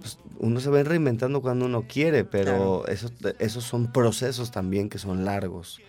Pues, 0.00 0.18
uno 0.38 0.58
se 0.60 0.70
va 0.70 0.82
reinventando 0.82 1.42
cuando 1.42 1.66
uno 1.66 1.84
quiere, 1.86 2.24
pero 2.24 2.88
esos, 2.88 3.12
esos 3.38 3.64
son 3.64 3.92
procesos 3.92 4.50
también 4.50 4.88
que 4.88 4.98
son 4.98 5.24
largos. 5.24 5.80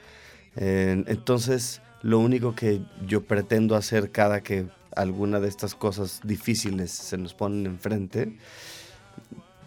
entonces, 0.55 1.81
lo 2.03 2.19
único 2.19 2.53
que 2.53 2.81
yo 3.07 3.23
pretendo 3.23 3.75
hacer 3.75 4.11
cada 4.11 4.41
que 4.43 4.67
alguna 4.95 5.39
de 5.39 5.47
estas 5.47 5.73
cosas 5.73 6.19
difíciles 6.23 6.91
se 6.91 7.17
nos 7.17 7.33
ponen 7.33 7.65
enfrente, 7.65 8.37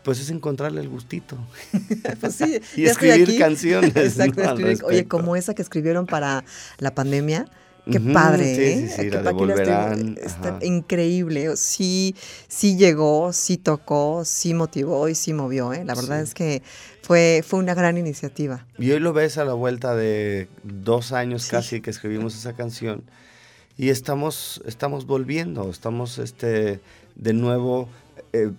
pues 0.06 0.20
es 0.20 0.30
encontrarle 0.30 0.80
el 0.80 0.88
gustito. 0.88 1.36
Pues 2.20 2.34
sí, 2.36 2.60
y 2.76 2.84
escribir 2.86 3.28
aquí. 3.28 3.38
canciones. 3.38 3.94
Exacto, 3.96 4.40
escribir- 4.40 4.84
oye, 4.84 5.06
como 5.08 5.34
esa 5.34 5.52
que 5.52 5.62
escribieron 5.62 6.06
para 6.06 6.44
la 6.78 6.94
pandemia. 6.94 7.46
Qué 7.90 8.00
padre, 8.00 8.54
sí, 8.56 8.62
¿eh? 8.62 8.88
sí, 8.88 8.88
sí, 8.88 9.02
Que 9.02 9.10
la 9.10 9.18
de 9.18 9.25
pa' 9.25 9.30
aquí 9.30 9.38
estoy- 9.38 9.48
Volverán, 9.48 10.18
Está 10.20 10.58
increíble. 10.62 11.56
Sí, 11.56 12.16
sí 12.48 12.76
llegó, 12.76 13.32
sí 13.32 13.58
tocó, 13.58 14.25
sí 14.25 14.54
motivó 14.54 15.08
y 15.08 15.14
sí 15.14 15.32
movió, 15.32 15.72
¿eh? 15.72 15.84
La 15.84 15.94
verdad 15.94 16.20
es 16.20 16.34
que 16.34 16.62
fue, 17.02 17.44
fue 17.46 17.58
una 17.60 17.75
gran 17.75 17.96
iniciativa. 17.96 18.66
Y 18.78 18.90
hoy 18.92 18.98
lo 19.00 19.12
ves 19.12 19.38
a 19.38 19.44
la 19.44 19.52
vuelta 19.54 19.94
de 19.94 20.48
dos 20.64 21.12
años 21.12 21.46
casi 21.48 21.80
que 21.80 21.90
escribimos 21.90 22.34
esa 22.36 22.54
canción. 22.54 23.02
Y 23.78 23.90
estamos, 23.90 24.62
estamos 24.66 25.06
volviendo, 25.06 25.68
estamos 25.70 26.18
este, 26.18 26.80
de 27.14 27.32
nuevo. 27.34 27.88
eh, 28.32 28.50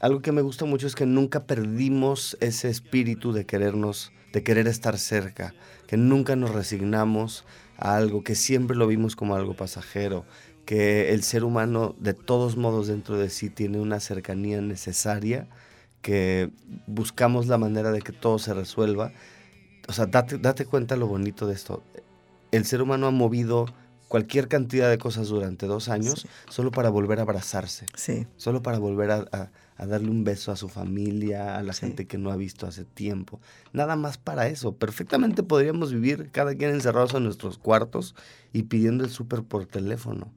algo 0.00 0.20
que 0.20 0.32
me 0.32 0.42
gusta 0.42 0.64
mucho 0.64 0.86
es 0.86 0.94
que 0.94 1.06
nunca 1.06 1.44
perdimos 1.44 2.36
ese 2.40 2.68
espíritu 2.68 3.32
de 3.32 3.46
querernos, 3.46 4.12
de 4.32 4.42
querer 4.42 4.68
estar 4.68 4.98
cerca, 4.98 5.54
que 5.86 5.96
nunca 5.96 6.36
nos 6.36 6.50
resignamos 6.50 7.44
a 7.78 7.96
algo, 7.96 8.22
que 8.22 8.34
siempre 8.34 8.76
lo 8.76 8.86
vimos 8.86 9.16
como 9.16 9.34
algo 9.34 9.54
pasajero, 9.54 10.24
que 10.64 11.14
el 11.14 11.22
ser 11.22 11.44
humano 11.44 11.94
de 11.98 12.12
todos 12.12 12.56
modos 12.56 12.88
dentro 12.88 13.16
de 13.16 13.30
sí 13.30 13.50
tiene 13.50 13.78
una 13.78 14.00
cercanía 14.00 14.60
necesaria, 14.60 15.48
que 16.02 16.50
buscamos 16.86 17.46
la 17.46 17.58
manera 17.58 17.90
de 17.90 18.02
que 18.02 18.12
todo 18.12 18.38
se 18.38 18.52
resuelva. 18.52 19.12
O 19.88 19.92
sea, 19.92 20.06
date, 20.06 20.38
date 20.38 20.66
cuenta 20.66 20.96
lo 20.96 21.06
bonito 21.06 21.46
de 21.46 21.54
esto. 21.54 21.82
El 22.52 22.64
ser 22.64 22.82
humano 22.82 23.06
ha 23.06 23.10
movido 23.10 23.66
cualquier 24.08 24.48
cantidad 24.48 24.88
de 24.88 24.98
cosas 24.98 25.28
durante 25.28 25.66
dos 25.66 25.88
años 25.88 26.20
Sí. 26.22 26.28
solo 26.48 26.70
para 26.70 26.90
volver 26.90 27.18
a 27.18 27.22
abrazarse 27.22 27.86
Sí, 27.94 28.26
solo 28.36 28.62
para 28.62 28.78
volver 28.78 29.10
a, 29.10 29.24
a- 29.32 29.50
a 29.78 29.86
darle 29.86 30.08
un 30.10 30.24
beso 30.24 30.52
a 30.52 30.56
su 30.56 30.68
familia, 30.68 31.56
a 31.58 31.62
la 31.62 31.72
Sí. 31.74 31.80
gente 31.80 32.06
que 32.06 32.16
no 32.16 32.30
ha 32.30 32.36
visto 32.36 32.66
hace 32.66 32.84
tiempo. 32.84 33.40
Nada 33.74 33.94
más 33.96 34.16
para 34.16 34.46
eso. 34.48 34.72
Perfectamente 34.76 35.42
podríamos 35.42 35.92
vivir 35.92 36.30
cada 36.32 36.54
quien 36.54 36.70
encerrados 36.70 37.12
en 37.14 37.24
nuestros 37.24 37.58
cuartos 37.58 38.14
y 38.54 38.62
pidiendo 38.62 39.04
el 39.04 39.10
súper 39.10 39.42
por 39.42 39.66
teléfono. 39.66 40.32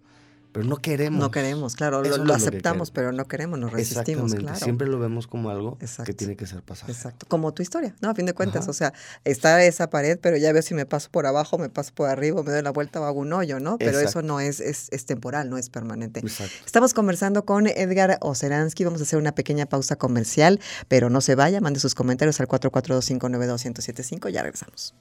Pero 0.51 0.65
no 0.65 0.77
queremos. 0.77 1.19
no 1.19 1.29
queremos, 1.29 1.75
claro, 1.75 2.01
Eso 2.03 2.17
lo, 2.17 2.25
que 2.25 2.33
aceptamos, 2.33 2.89
pero 2.89 3.11
no 3.11 3.25
queremos, 3.27 3.59
nos 3.59 3.71
resistimos, 3.71 4.25
Exactamente. 4.25 4.43
claro. 4.43 4.59
Siempre 4.59 4.87
lo 4.87 4.97
vemos 4.97 5.27
como 5.27 5.51
algo 5.51 5.77
Exacto. 5.79 6.05
que 6.05 6.13
tiene 6.13 6.35
que 6.35 6.47
ser 6.47 6.63
pasajero. 6.63 6.97
Exacto, 6.97 7.27
como 7.27 7.53
tu 7.53 7.61
historia, 7.61 7.95
¿no? 8.01 8.09
A 8.09 8.15
fin 8.15 8.25
de 8.25 8.33
cuentas, 8.33 8.63
Ajá. 8.63 8.71
o 8.71 8.73
sea, 8.73 8.93
está 9.25 9.63
esa 9.63 9.91
pared, 9.91 10.17
pero 10.19 10.37
ya 10.37 10.51
veo 10.51 10.63
si 10.63 10.73
me 10.73 10.87
paso 10.87 11.09
por 11.11 11.27
abajo, 11.27 11.59
me 11.59 11.69
paso 11.69 11.93
por 11.93 12.09
arriba, 12.09 12.41
me 12.41 12.51
doy 12.51 12.63
la 12.63 12.71
vuelta 12.71 12.99
o 12.99 13.05
hago 13.05 13.19
un 13.19 13.31
hoyo, 13.31 13.59
¿no? 13.59 13.77
Pero 13.77 13.99
eso 13.99 14.23
no 14.23 14.39
es, 14.39 14.59
es, 14.59 14.87
es 14.91 15.05
temporal, 15.05 15.49
no 15.49 15.57
es 15.57 15.69
permanente. 15.69 16.19
Exacto. 16.21 16.55
Estamos 16.65 16.95
conversando 16.95 17.45
con 17.45 17.67
Edgar 17.67 18.17
Oceransky, 18.21 18.83
vamos 18.85 19.01
a 19.01 19.03
hacer 19.03 19.19
una 19.19 19.33
pequeña 19.33 19.67
pausa 19.67 19.97
comercial, 19.97 20.59
pero 20.87 21.09
no 21.09 21.21
se 21.21 21.35
vaya, 21.35 21.61
mande 21.61 21.79
sus 21.79 21.93
comentarios 21.93 22.39
al 22.39 22.47
442-592-1075, 22.47 24.29
ya 24.29 24.41
regresamos. 24.41 24.95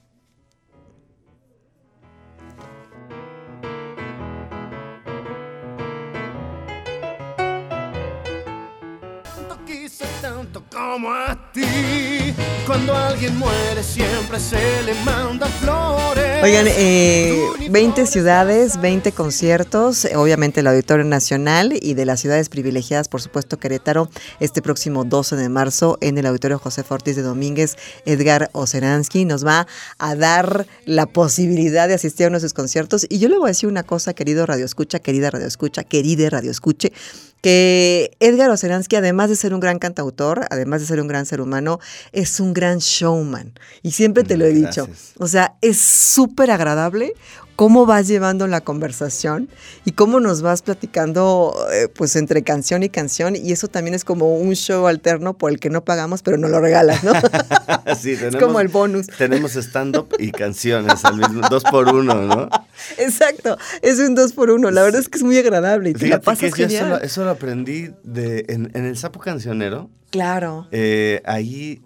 Como 10.91 11.11
a 11.13 11.37
ti. 11.53 12.33
Cuando 12.65 12.95
alguien 12.95 13.37
muere 13.37 13.83
siempre 13.83 14.39
se 14.39 14.81
le 14.83 14.93
manda 15.03 15.47
flores. 15.47 16.43
Oigan, 16.43 16.65
eh, 16.67 17.43
20 17.69 18.05
ciudades, 18.05 18.79
20 18.79 19.11
conciertos, 19.11 20.05
eh, 20.05 20.15
obviamente 20.15 20.61
el 20.61 20.67
Auditorio 20.67 21.05
Nacional 21.05 21.77
y 21.79 21.93
de 21.93 22.05
las 22.05 22.21
ciudades 22.21 22.49
privilegiadas, 22.49 23.07
por 23.07 23.21
supuesto, 23.21 23.57
Querétaro, 23.57 24.09
este 24.39 24.61
próximo 24.61 25.03
12 25.03 25.35
de 25.35 25.49
marzo 25.49 25.97
en 26.01 26.17
el 26.17 26.25
Auditorio 26.25 26.57
José 26.57 26.83
Ortiz 26.87 27.15
de 27.15 27.21
Domínguez, 27.21 27.75
Edgar 28.05 28.49
Oceransky 28.53 29.25
nos 29.25 29.45
va 29.45 29.67
a 29.99 30.15
dar 30.15 30.65
la 30.85 31.05
posibilidad 31.05 31.87
de 31.87 31.95
asistir 31.95 32.25
a 32.25 32.29
uno 32.29 32.37
de 32.37 32.41
sus 32.41 32.53
conciertos. 32.53 33.05
Y 33.09 33.19
yo 33.19 33.29
le 33.29 33.37
voy 33.37 33.47
a 33.47 33.51
decir 33.53 33.69
una 33.69 33.83
cosa, 33.83 34.13
querido 34.13 34.45
Radio 34.45 34.65
Escucha, 34.65 34.99
querida 34.99 35.29
Radio 35.29 35.47
Escucha, 35.47 35.83
querida 35.83 36.29
Radio 36.29 36.51
Escuche, 36.51 36.93
que 37.41 38.11
Edgar 38.19 38.49
Oceransky, 38.49 38.95
además 38.95 39.29
de 39.29 39.35
ser 39.35 39.53
un 39.53 39.59
gran 39.59 39.79
cantautor, 39.79 40.45
además 40.49 40.81
de 40.81 40.87
ser 40.87 41.01
un 41.01 41.07
gran 41.07 41.25
ser 41.25 41.41
humano, 41.41 41.79
es 42.11 42.39
un 42.39 42.53
gran 42.53 42.79
showman. 42.79 43.53
Y 43.81 43.91
siempre 43.91 44.23
te 44.23 44.37
lo 44.37 44.45
he 44.45 44.53
dicho. 44.53 44.85
Gracias. 44.85 45.13
O 45.17 45.27
sea, 45.27 45.55
es 45.61 45.79
súper 45.79 46.51
agradable 46.51 47.13
cómo 47.59 47.85
vas 47.85 48.07
llevando 48.07 48.47
la 48.47 48.61
conversación 48.61 49.49
y 49.83 49.91
cómo 49.91 50.21
nos 50.21 50.41
vas 50.41 50.61
platicando 50.61 51.53
eh, 51.73 51.89
pues 51.93 52.15
entre 52.15 52.41
canción 52.41 52.83
y 52.83 52.89
canción 52.89 53.35
y 53.35 53.51
eso 53.51 53.67
también 53.67 53.95
es 53.95 54.05
como 54.05 54.37
un 54.37 54.53
show 54.55 54.87
alterno 54.87 55.37
por 55.37 55.51
el 55.51 55.59
que 55.59 55.69
no 55.69 55.83
pagamos 55.83 56.21
pero 56.23 56.37
no 56.37 56.47
lo 56.47 56.61
regalas, 56.61 57.03
¿no? 57.03 57.11
Sí, 57.99 58.11
es 58.11 58.19
tenemos- 58.19 58.41
como 58.41 58.59
el 58.61 58.69
bonus. 58.69 59.07
Tenemos 59.07 59.57
stand-up 59.57 60.15
y 60.19 60.31
canciones 60.31 61.03
al 61.03 61.17
mismo, 61.17 61.41
dos 61.49 61.63
por 61.65 61.93
uno, 61.93 62.15
¿no? 62.21 62.49
Exacto, 62.97 63.57
es 63.81 63.99
un 63.99 64.15
dos 64.15 64.31
por 64.31 64.51
uno. 64.51 64.71
La 64.71 64.81
verdad 64.83 65.01
es 65.01 65.09
que 65.09 65.17
es 65.17 65.23
muy 65.25 65.37
agradable 65.37 65.89
y 65.89 65.93
te 65.93 65.99
la 66.07 66.19
Fíjate 66.21 66.25
pasas 66.25 66.53
que 66.53 66.61
yo 66.61 66.67
eso 66.67 66.77
genial. 66.77 66.89
lo, 66.91 66.97
eso 67.01 67.23
lo 67.25 67.31
aprendí 67.31 67.89
de, 68.03 68.45
en, 68.47 68.71
en 68.73 68.85
el 68.85 68.95
Sapo 68.95 69.19
Cancionero. 69.19 69.89
Claro. 70.11 70.67
Eh, 70.71 71.21
ahí 71.25 71.81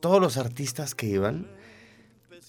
todos 0.00 0.20
los 0.20 0.38
artistas 0.38 0.96
que 0.96 1.06
iban 1.06 1.46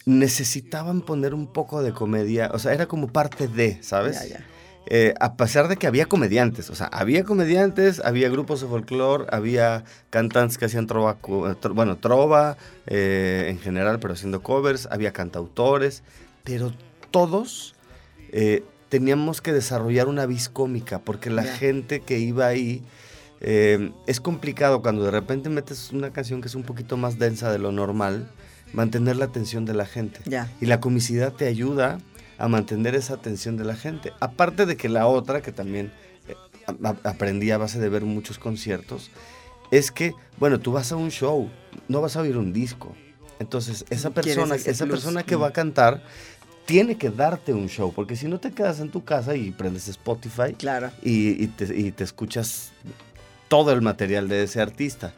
necesitaban 0.05 1.01
poner 1.01 1.33
un 1.33 1.47
poco 1.47 1.81
de 1.81 1.91
comedia, 1.91 2.51
o 2.53 2.59
sea, 2.59 2.73
era 2.73 2.85
como 2.85 3.07
parte 3.07 3.47
de, 3.47 3.81
¿sabes? 3.81 4.21
Ya, 4.21 4.37
ya. 4.37 4.45
Eh, 4.87 5.15
a 5.19 5.35
pesar 5.35 5.67
de 5.67 5.77
que 5.77 5.87
había 5.87 6.05
comediantes, 6.05 6.69
o 6.69 6.75
sea, 6.75 6.85
había 6.87 7.23
comediantes, 7.23 8.01
había 8.05 8.29
grupos 8.29 8.61
de 8.61 8.67
folclore, 8.67 9.25
había 9.31 9.83
cantantes 10.11 10.59
que 10.59 10.65
hacían 10.65 10.85
trova, 10.85 11.17
bueno, 11.73 11.97
trova 11.97 12.55
eh, 12.85 13.47
en 13.49 13.59
general, 13.59 13.99
pero 13.99 14.13
haciendo 14.13 14.43
covers, 14.43 14.87
había 14.91 15.11
cantautores, 15.11 16.03
pero 16.43 16.71
todos 17.09 17.73
eh, 18.31 18.63
teníamos 18.89 19.41
que 19.41 19.53
desarrollar 19.53 20.07
una 20.07 20.27
vis 20.27 20.49
cómica, 20.49 20.99
porque 20.99 21.31
la 21.31 21.43
gente 21.43 22.01
que 22.01 22.19
iba 22.19 22.45
ahí 22.45 22.83
es 23.41 24.21
complicado 24.21 24.81
cuando 24.81 25.03
de 25.03 25.11
repente 25.11 25.49
metes 25.49 25.91
una 25.91 26.11
canción 26.11 26.41
que 26.41 26.47
es 26.47 26.55
un 26.55 26.63
poquito 26.63 26.97
más 26.97 27.19
densa 27.19 27.51
de 27.51 27.59
lo 27.59 27.71
normal, 27.71 28.27
mantener 28.75 29.15
la 29.15 29.25
atención 29.25 29.65
de 29.65 29.73
la 29.73 29.85
gente. 29.85 30.19
Ya. 30.25 30.51
Y 30.61 30.65
la 30.67 30.79
comicidad 30.79 31.33
te 31.33 31.47
ayuda 31.47 31.99
a 32.37 32.47
mantener 32.47 32.95
esa 32.95 33.13
atención 33.15 33.57
de 33.57 33.63
la 33.65 33.75
gente. 33.75 34.11
Aparte 34.19 34.65
de 34.65 34.75
que 34.77 34.89
la 34.89 35.07
otra, 35.07 35.41
que 35.41 35.51
también 35.51 35.91
eh, 36.27 36.35
aprendí 37.03 37.51
a 37.51 37.57
base 37.57 37.79
de 37.79 37.89
ver 37.89 38.03
muchos 38.03 38.37
conciertos, 38.37 39.09
es 39.71 39.91
que, 39.91 40.13
bueno, 40.37 40.59
tú 40.59 40.71
vas 40.73 40.91
a 40.91 40.95
un 40.95 41.09
show, 41.11 41.49
no 41.87 42.01
vas 42.01 42.15
a 42.17 42.21
oír 42.21 42.37
un 42.37 42.53
disco. 42.53 42.95
Entonces, 43.39 43.85
esa 43.89 44.11
persona, 44.11 44.55
esa 44.55 44.85
plus. 44.85 44.95
persona 44.99 45.23
que 45.23 45.35
Mm. 45.37 45.41
va 45.41 45.47
a 45.47 45.53
cantar 45.53 46.03
tiene 46.65 46.97
que 46.97 47.09
darte 47.11 47.53
un 47.53 47.67
show, 47.67 47.93
porque 47.93 48.15
si 48.15 48.27
no 48.27 48.39
te 48.39 48.51
quedas 48.51 48.79
en 48.79 48.89
tu 48.89 49.03
casa 49.03 49.35
y 49.35 49.51
prendes 49.51 49.87
Spotify 49.87 50.53
Claro. 50.57 50.89
y, 51.03 51.43
y 51.43 51.47
te, 51.47 51.65
y 51.77 51.91
te 51.91 52.03
escuchas 52.03 52.71
todo 53.47 53.71
el 53.71 53.81
material 53.81 54.27
de 54.27 54.43
ese 54.43 54.61
artista. 54.61 55.13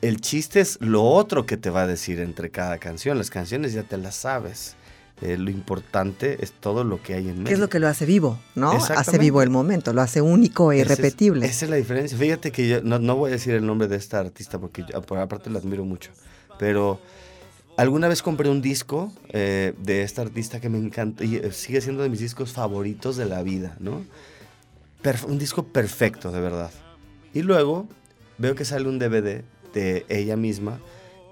El 0.00 0.20
chiste 0.20 0.60
es 0.60 0.78
lo 0.80 1.02
otro 1.02 1.46
que 1.46 1.56
te 1.56 1.70
va 1.70 1.82
a 1.82 1.86
decir 1.86 2.20
entre 2.20 2.50
cada 2.50 2.78
canción. 2.78 3.18
Las 3.18 3.30
canciones 3.30 3.72
ya 3.72 3.82
te 3.82 3.96
las 3.96 4.14
sabes. 4.14 4.76
Eh, 5.20 5.36
lo 5.36 5.50
importante 5.50 6.42
es 6.42 6.52
todo 6.52 6.82
lo 6.82 7.00
que 7.02 7.14
hay 7.14 7.28
en 7.28 7.34
medio. 7.38 7.44
¿Qué 7.46 7.52
es 7.54 7.58
lo 7.60 7.68
que 7.68 7.78
lo 7.78 7.86
hace 7.86 8.06
vivo, 8.06 8.38
no? 8.56 8.72
Hace 8.72 9.18
vivo 9.18 9.40
el 9.42 9.50
momento, 9.50 9.92
lo 9.92 10.02
hace 10.02 10.20
único 10.20 10.72
e 10.72 10.80
Esa 10.80 10.92
es- 10.94 10.98
irrepetible. 10.98 11.46
Esa 11.46 11.64
es 11.66 11.70
la 11.70 11.76
diferencia. 11.76 12.18
Fíjate 12.18 12.50
que 12.50 12.66
yo 12.68 12.82
no, 12.82 12.98
no 12.98 13.14
voy 13.16 13.28
a 13.30 13.32
decir 13.34 13.54
el 13.54 13.64
nombre 13.64 13.86
de 13.86 13.96
esta 13.96 14.18
artista 14.18 14.58
porque 14.58 14.84
yo, 14.90 15.00
por 15.02 15.18
aparte 15.18 15.48
la 15.48 15.60
admiro 15.60 15.84
mucho. 15.84 16.10
Pero 16.58 17.00
alguna 17.76 18.08
vez 18.08 18.20
compré 18.20 18.48
un 18.50 18.60
disco 18.62 19.12
eh, 19.28 19.74
de 19.78 20.02
esta 20.02 20.22
artista 20.22 20.60
que 20.60 20.68
me 20.68 20.78
encanta 20.78 21.24
y 21.24 21.36
eh, 21.36 21.52
sigue 21.52 21.80
siendo 21.80 22.02
de 22.02 22.08
mis 22.08 22.18
discos 22.20 22.52
favoritos 22.52 23.16
de 23.16 23.26
la 23.26 23.42
vida, 23.44 23.76
¿no? 23.78 24.04
Perf- 25.04 25.24
un 25.26 25.38
disco 25.38 25.64
perfecto, 25.64 26.32
de 26.32 26.40
verdad. 26.40 26.70
Y 27.32 27.42
luego 27.42 27.86
veo 28.38 28.54
que 28.56 28.64
sale 28.64 28.88
un 28.88 28.98
DVD 28.98 29.44
ella 29.74 30.36
misma 30.36 30.78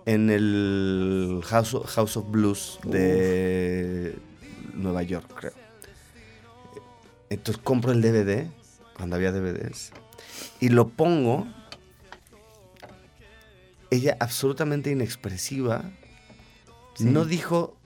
en 0.06 0.30
el 0.30 1.40
House 1.44 1.75
of, 1.75 1.87
House 1.94 2.16
of 2.16 2.30
Blues 2.30 2.78
de 2.85 4.16
Nueva 4.75 5.02
York, 5.02 5.30
creo. 5.35 5.52
Entonces 7.28 7.62
compro 7.62 7.92
el 7.92 8.02
DVD, 8.02 8.47
cuando 8.97 9.16
había 9.16 9.30
DVDs, 9.32 9.92
y 10.59 10.68
lo 10.70 10.88
pongo. 10.88 11.47
Ella 13.90 14.16
absolutamente 14.20 14.90
inexpresiva, 14.90 15.85
Sí. 16.94 17.04
no 17.04 17.25
dijo 17.25 17.76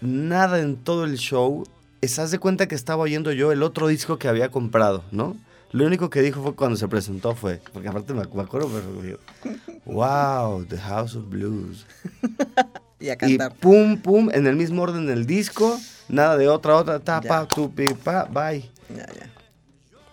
nada 0.00 0.60
en 0.60 0.76
todo 0.76 1.04
el 1.04 1.16
show. 1.18 1.66
Estás 2.00 2.30
de 2.30 2.38
cuenta 2.38 2.68
que 2.68 2.74
estaba 2.74 3.02
oyendo 3.02 3.32
yo 3.32 3.50
el 3.52 3.62
otro 3.62 3.88
disco 3.88 4.18
que 4.18 4.28
había 4.28 4.50
comprado, 4.50 5.04
¿no? 5.10 5.36
Lo 5.72 5.84
único 5.86 6.08
que 6.10 6.22
dijo 6.22 6.42
fue 6.42 6.54
cuando 6.54 6.76
se 6.76 6.88
presentó 6.88 7.34
fue, 7.34 7.60
porque 7.72 7.88
aparte 7.88 8.14
me, 8.14 8.22
acuerdo, 8.22 8.70
pero 8.72 9.18
wow, 9.84 10.64
The 10.64 10.78
House 10.78 11.14
of 11.16 11.28
Blues. 11.28 11.86
Y 12.98 13.10
a 13.10 13.12
Y 13.12 13.16
cantar. 13.18 13.54
pum, 13.56 13.98
pum, 14.00 14.30
en 14.32 14.46
el 14.46 14.56
mismo 14.56 14.80
orden 14.80 15.06
del 15.06 15.26
disco, 15.26 15.78
nada 16.08 16.38
de 16.38 16.48
otra, 16.48 16.76
otra, 16.76 16.98
ta, 16.98 17.20
Ya. 17.22 17.28
pa, 17.28 17.46
tu, 17.46 17.70
pi, 17.74 17.88
pa, 17.92 18.24
bye. 18.24 18.62
Ya, 18.88 19.04
ya. 19.06 19.30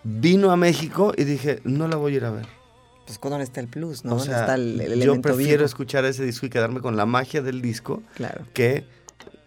Vino 0.04 0.52
a 0.52 0.58
México 0.58 1.14
y 1.18 1.24
dije, 1.24 1.62
no 1.64 1.88
la 1.88 1.96
voy 1.96 2.14
a 2.14 2.16
ir 2.18 2.26
a 2.26 2.32
ver. 2.32 2.46
pues 3.06 3.18
¿dónde 3.22 3.46
está 3.46 3.62
el 3.62 3.70
plus? 3.70 4.04
¿no? 4.04 4.16
O 4.16 4.18
¿Dónde 4.18 4.34
sea, 4.34 4.42
está 4.42 4.56
el, 4.56 4.82
el 4.82 5.02
yo 5.02 5.22
prefiero 5.22 5.60
vivo? 5.60 5.66
escuchar 5.66 6.04
ese 6.04 6.26
disco 6.26 6.46
y 6.46 6.50
quedarme 6.50 6.82
con 6.82 6.98
la 6.98 7.06
magia 7.06 7.42
del 7.42 7.62
disco 7.62 8.04
Claro. 8.16 8.44
que 8.54 8.84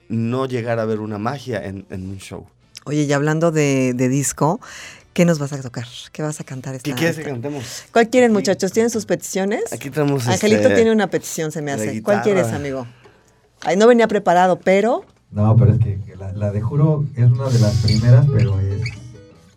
no 0.09 0.47
llegar 0.47 0.79
a 0.79 0.87
ver 0.87 1.01
una 1.01 1.19
magia 1.19 1.63
en, 1.63 1.85
en 1.91 2.09
un 2.09 2.17
show. 2.17 2.47
Oye, 2.87 3.03
y 3.03 3.13
hablando 3.13 3.51
de, 3.51 3.93
de 3.95 4.09
disco, 4.09 4.61
¿qué 5.17 5.25
nos 5.25 5.39
vas 5.39 5.51
a 5.55 5.63
tocar? 5.63 5.87
¿Qué 6.13 6.21
vas 6.21 6.41
a 6.41 6.45
cantar 6.45 6.75
esta 6.75 6.85
¿Qué 6.85 6.95
quieres 6.95 7.17
que 7.17 7.23
cantemos? 7.23 7.85
¿Cuál 7.91 8.11
quieren, 8.11 8.35
muchachos? 8.35 8.71
¿Tienen 8.71 8.91
sus 8.91 9.07
peticiones? 9.07 9.73
Aquí 9.73 9.89
tenemos 9.89 10.29
Angelito 10.29 10.65
este, 10.65 10.75
tiene 10.75 10.93
una 10.93 11.07
petición, 11.07 11.51
se 11.53 11.63
me 11.63 11.73
hace. 11.73 12.03
¿Cuál 12.03 12.21
quieres, 12.21 12.49
amigo? 12.49 12.87
Ay, 13.63 13.79
no 13.79 13.87
venía 13.87 14.09
preparado, 14.09 14.59
pero 14.59 15.07
No, 15.31 15.57
pero 15.57 15.73
es 15.73 15.79
que, 15.79 15.99
la, 16.19 16.33
la 16.33 16.51
de 16.53 16.61
Juro 16.61 17.07
es 17.17 17.31
una 17.31 17.49
de 17.49 17.59
las 17.61 17.77
primeras, 17.77 18.27
pero 18.31 18.61
es 18.61 18.83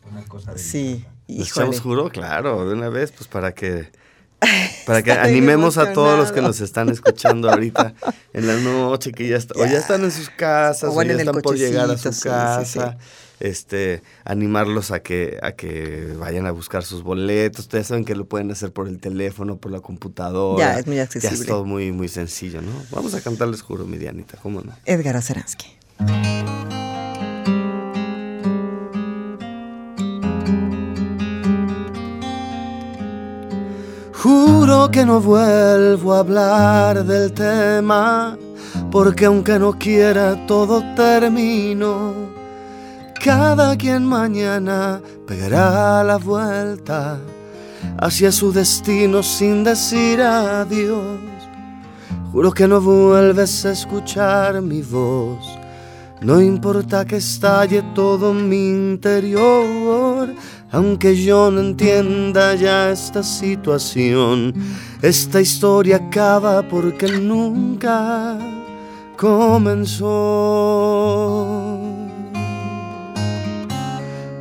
una 0.10 0.24
cosa 0.30 0.54
de... 0.54 0.60
sí, 0.60 1.06
¿Nos 1.28 1.48
híjole. 1.48 1.66
echamos 1.66 1.82
juro? 1.82 2.10
Claro, 2.10 2.66
de 2.66 2.74
una 2.76 2.88
vez, 2.88 3.12
pues 3.12 3.28
para 3.28 3.54
que 3.54 3.92
para 4.86 5.04
que 5.04 5.12
Estoy 5.12 5.28
animemos 5.28 5.78
a 5.78 5.92
todos 5.92 6.18
los 6.18 6.32
que 6.32 6.42
nos 6.42 6.62
están 6.62 6.88
escuchando 6.88 7.50
ahorita 7.50 7.94
en 8.32 8.48
la 8.48 8.56
noche, 8.56 9.12
que 9.12 9.28
ya, 9.28 9.36
está, 9.36 9.60
o 9.60 9.66
ya 9.66 9.78
están 9.78 10.06
en 10.06 10.12
sus 10.12 10.30
casas, 10.30 10.90
O 10.90 10.94
o, 10.94 11.04
ya 11.04 11.12
en 11.12 11.20
el 11.20 11.20
están 11.20 11.42
por 11.42 11.58
llegar 11.58 11.84
a 11.84 11.88
cochecito, 11.98 12.14
su 12.14 12.22
sí, 12.22 12.22
sí, 12.22 12.30
casa. 12.30 12.98
Este, 13.40 14.02
animarlos 14.26 14.92
a 14.92 15.00
que, 15.02 15.38
a 15.42 15.54
que 15.54 16.14
vayan 16.20 16.46
a 16.46 16.52
buscar 16.52 16.84
sus 16.84 17.04
boletos. 17.04 17.62
Ustedes 17.66 17.88
saben 17.88 18.06
que 18.06 18.16
lo 18.16 18.26
pueden 18.26 18.52
hacer 18.52 18.72
por 18.74 18.88
el 18.88 19.00
teléfono, 19.00 19.58
por 19.58 19.72
la 19.72 19.80
computadora. 19.80 20.74
Ya, 20.74 20.80
es 20.80 20.88
muy 20.88 20.98
Ya 20.98 21.04
accesible. 21.04 21.36
es 21.40 21.46
todo 21.46 21.66
muy, 21.66 21.92
muy 21.92 22.08
sencillo, 22.08 22.62
¿no? 22.62 22.72
Vamos 22.92 23.14
a 23.14 23.22
cantarles 23.22 23.62
juro, 23.62 23.86
mi 23.86 23.98
Dianita, 23.98 24.38
¿cómo 24.42 24.62
no? 24.62 24.74
Edgar 24.86 25.16
Oceransky. 25.16 25.68
Juro 34.14 34.90
que 34.92 35.06
no 35.06 35.22
vuelvo 35.22 36.14
a 36.14 36.20
hablar 36.20 37.06
del 37.06 37.32
tema, 37.34 38.38
porque 38.92 39.26
aunque 39.26 39.58
no 39.60 39.78
quiera 39.78 40.46
todo 40.46 40.84
termino. 40.96 42.29
Cada 43.20 43.76
quien 43.76 44.06
mañana 44.06 45.02
pegará 45.28 46.04
la 46.06 46.16
vuelta 46.18 47.20
hacia 47.98 48.32
su 48.32 48.54
destino 48.54 49.22
sin 49.22 49.66
decir 49.66 50.22
adiós. 50.22 51.20
Juro 52.32 52.54
que 52.54 52.66
no 52.66 52.80
vuelves 52.80 53.66
a 53.66 53.72
escuchar 53.72 54.62
mi 54.62 54.82
voz. 54.82 55.46
No 56.22 56.40
importa 56.42 57.04
que 57.04 57.18
estalle 57.18 57.84
todo 57.94 58.34
mi 58.34 58.70
interior, 58.70 60.34
aunque 60.72 61.22
yo 61.22 61.52
no 61.52 61.60
entienda 61.60 62.56
ya 62.56 62.90
esta 62.90 63.22
situación. 63.22 64.54
Esta 65.02 65.42
historia 65.42 65.98
acaba 65.98 66.62
porque 66.70 67.08
nunca 67.08 68.38
comenzó. 69.18 70.10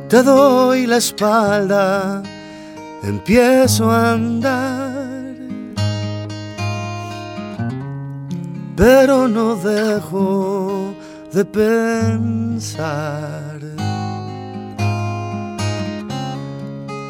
Te 0.09 0.23
doy 0.23 0.87
la 0.87 0.97
espalda, 0.97 2.23
empiezo 3.03 3.91
a 3.91 4.13
andar. 4.13 4.89
pero 8.79 9.27
no 9.27 9.55
dejo 9.55 10.93
de 11.33 11.43
pensar. 11.43 12.79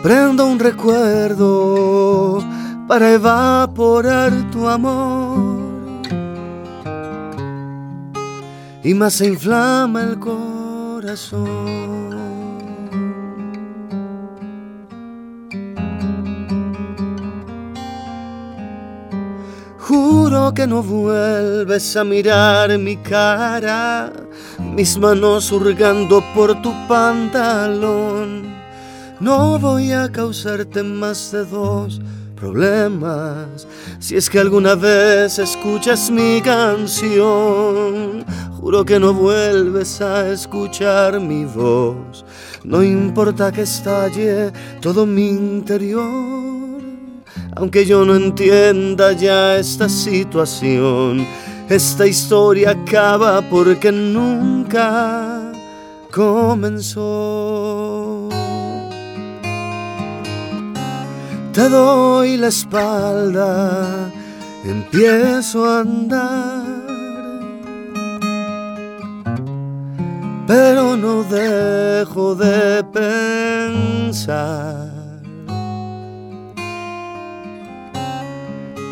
Prendo 0.01 0.47
un 0.47 0.57
recuerdo 0.57 2.43
para 2.87 3.13
evaporar 3.13 4.31
tu 4.49 4.67
amor 4.67 5.59
y 8.83 8.95
más 8.95 9.13
se 9.13 9.27
inflama 9.27 10.01
el 10.01 10.17
corazón. 10.17 11.49
Juro 19.89 20.53
que 20.53 20.67
no 20.67 20.83
vuelves 20.83 21.97
a 21.97 22.03
mirar 22.03 22.77
mi 22.77 22.95
cara, 22.97 24.13
mis 24.59 24.99
manos 24.99 25.51
hurgando 25.51 26.23
por 26.35 26.61
tu 26.61 26.71
pantalón. 26.87 28.53
No 29.19 29.57
voy 29.57 29.91
a 29.91 30.11
causarte 30.11 30.83
más 30.83 31.31
de 31.31 31.43
dos 31.43 31.99
problemas. 32.35 33.65
Si 33.97 34.15
es 34.15 34.29
que 34.29 34.37
alguna 34.37 34.75
vez 34.75 35.39
escuchas 35.39 36.11
mi 36.11 36.39
canción, 36.39 38.23
juro 38.61 38.85
que 38.85 38.99
no 38.99 39.11
vuelves 39.11 40.01
a 40.01 40.29
escuchar 40.29 41.19
mi 41.19 41.45
voz. 41.45 42.23
No 42.63 42.83
importa 42.83 43.51
que 43.51 43.63
estalle 43.63 44.51
todo 44.81 45.07
mi 45.07 45.29
interior. 45.29 46.48
Aunque 47.55 47.85
yo 47.85 48.05
no 48.05 48.15
entienda 48.15 49.11
ya 49.11 49.57
esta 49.57 49.89
situación, 49.89 51.25
esta 51.67 52.05
historia 52.07 52.71
acaba 52.71 53.41
porque 53.49 53.91
nunca 53.91 55.51
comenzó. 56.11 57.09
Te 61.53 61.67
doy 61.67 62.37
la 62.37 62.47
espalda, 62.47 64.11
empiezo 64.63 65.65
a 65.65 65.81
andar, 65.81 66.63
pero 70.47 70.95
no 70.95 71.23
dejo 71.23 72.35
de 72.35 72.83
pensar. 74.05 74.88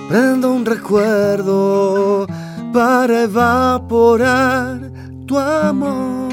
Prendo 0.10 0.52
un 0.52 0.66
recuerdo 0.66 2.26
para 2.72 3.24
evaporar 3.24 4.90
tu 5.26 5.38
amor. 5.38 6.28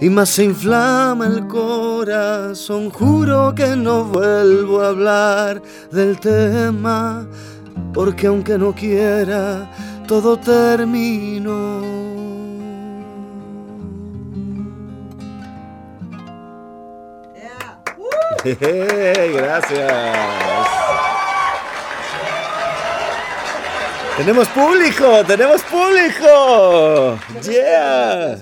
Y 0.00 0.10
más 0.10 0.30
se 0.30 0.44
inflama 0.44 1.26
el 1.26 1.46
corazón, 1.46 2.90
juro 2.90 3.54
que 3.54 3.76
no 3.76 4.04
vuelvo 4.04 4.80
a 4.80 4.88
hablar 4.88 5.62
del 5.92 6.18
tema, 6.18 7.26
porque 7.94 8.26
aunque 8.26 8.58
no 8.58 8.74
quiera, 8.74 9.70
todo 10.06 10.36
terminó. 10.36 12.03
Gracias. 19.34 20.16
Tenemos 24.18 24.46
público, 24.48 25.24
tenemos 25.24 25.62
público. 25.62 27.18
Yeah. 27.42 28.38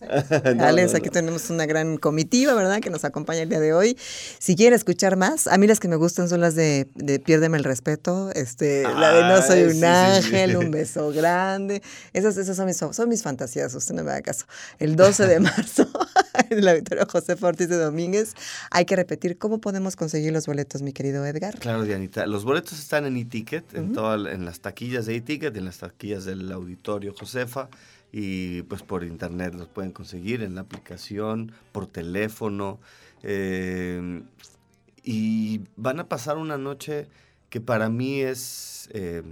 No, 0.56 0.64
Alex, 0.64 0.92
no, 0.92 0.98
aquí 0.98 1.10
tenemos 1.10 1.50
una 1.50 1.66
gran 1.66 1.96
comitiva, 1.96 2.54
¿verdad? 2.54 2.80
Que 2.80 2.90
nos 2.90 3.04
acompaña 3.04 3.42
el 3.42 3.48
día 3.48 3.60
de 3.60 3.72
hoy. 3.72 3.96
Si 4.38 4.56
quieren 4.56 4.74
escuchar 4.74 5.16
más, 5.16 5.46
a 5.46 5.58
mí 5.58 5.66
las 5.66 5.78
que 5.80 5.88
me 5.88 5.96
gustan 5.96 6.28
son 6.28 6.40
las 6.40 6.54
de, 6.54 6.88
de 6.94 7.18
Piérdeme 7.20 7.58
el 7.58 7.64
respeto, 7.64 8.30
este, 8.34 8.82
la 8.84 9.12
de 9.12 9.22
No 9.24 9.42
soy 9.42 9.58
Ay, 9.60 9.64
un 9.66 9.74
sí, 9.74 9.84
ángel, 9.84 10.50
sí. 10.50 10.56
un 10.56 10.70
beso 10.70 11.10
grande. 11.12 11.82
Esas, 12.12 12.36
esas 12.36 12.56
son, 12.56 12.66
mis, 12.66 12.76
son 12.78 13.08
mis 13.08 13.22
fantasías, 13.22 13.74
usted 13.74 13.94
no 13.94 14.02
me 14.04 14.10
haga 14.12 14.22
caso. 14.22 14.46
El 14.78 14.96
12 14.96 15.26
de 15.26 15.40
marzo, 15.40 15.88
en 16.50 16.64
la 16.64 16.72
Victoria 16.74 17.06
José 17.10 17.36
Ortiz 17.40 17.68
de 17.68 17.76
Domínguez, 17.76 18.34
hay 18.70 18.84
que 18.86 18.96
repetir 18.96 19.38
cómo 19.38 19.60
podemos 19.60 19.96
conseguir 19.96 20.32
los 20.32 20.46
boletos, 20.46 20.82
mi 20.82 20.92
querido 20.92 21.24
Edgar. 21.26 21.58
Claro, 21.58 21.82
Dianita. 21.84 22.26
Los 22.26 22.44
boletos 22.44 22.78
están 22.78 23.04
en 23.06 23.16
e-ticket, 23.16 23.74
en, 23.74 23.92
toda- 23.92 24.32
en 24.32 24.44
las 24.44 24.60
taquillas 24.60 25.06
de 25.06 25.16
e-ticket, 25.16 25.56
en 25.56 25.64
las 25.66 25.78
taquillas 25.78 26.24
del 26.24 26.50
auditorio 26.52 27.14
Josefa. 27.18 27.68
Y 28.12 28.62
pues 28.62 28.82
por 28.82 29.04
internet 29.04 29.54
los 29.54 29.68
pueden 29.68 29.92
conseguir 29.92 30.42
en 30.42 30.54
la 30.54 30.62
aplicación, 30.62 31.52
por 31.72 31.86
teléfono. 31.86 32.78
eh, 33.22 34.22
y 35.02 35.62
van 35.76 36.00
a 36.00 36.08
pasar 36.08 36.36
una 36.36 36.58
noche 36.58 37.06
que 37.48 37.60
para 37.60 37.88
mí 37.88 38.20
es 38.20 38.88
eh, 38.92 39.22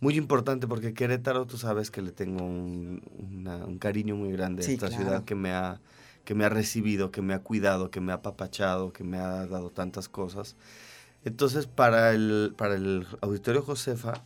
muy 0.00 0.16
importante 0.16 0.66
porque 0.66 0.94
Querétaro, 0.94 1.46
tú 1.46 1.58
sabes 1.58 1.90
que 1.90 2.02
le 2.02 2.10
tengo 2.12 2.44
un, 2.44 3.02
una- 3.32 3.64
un 3.66 3.78
cariño 3.78 4.16
muy 4.16 4.32
grande 4.32 4.64
Sí, 4.64 4.72
a 4.72 4.74
esta 4.74 4.88
claro. 4.88 5.02
ciudad 5.04 5.24
que 5.24 5.34
me 5.34 5.52
ha 5.52 5.80
que 6.24 6.34
me 6.34 6.44
ha 6.44 6.48
recibido, 6.48 7.10
que 7.10 7.22
me 7.22 7.34
ha 7.34 7.38
cuidado, 7.40 7.90
que 7.90 8.00
me 8.00 8.12
ha 8.12 8.16
apapachado, 8.16 8.92
que 8.92 9.02
me 9.04 9.16
ha 9.18 9.46
dado 9.46 9.70
tantas 9.70 10.08
cosas. 10.08 10.54
Entonces, 11.24 11.66
para 11.66 12.12
el, 12.12 12.52
para 12.56 12.74
el 12.74 13.06
Auditorio 13.20 13.62
Josefa 13.62 14.22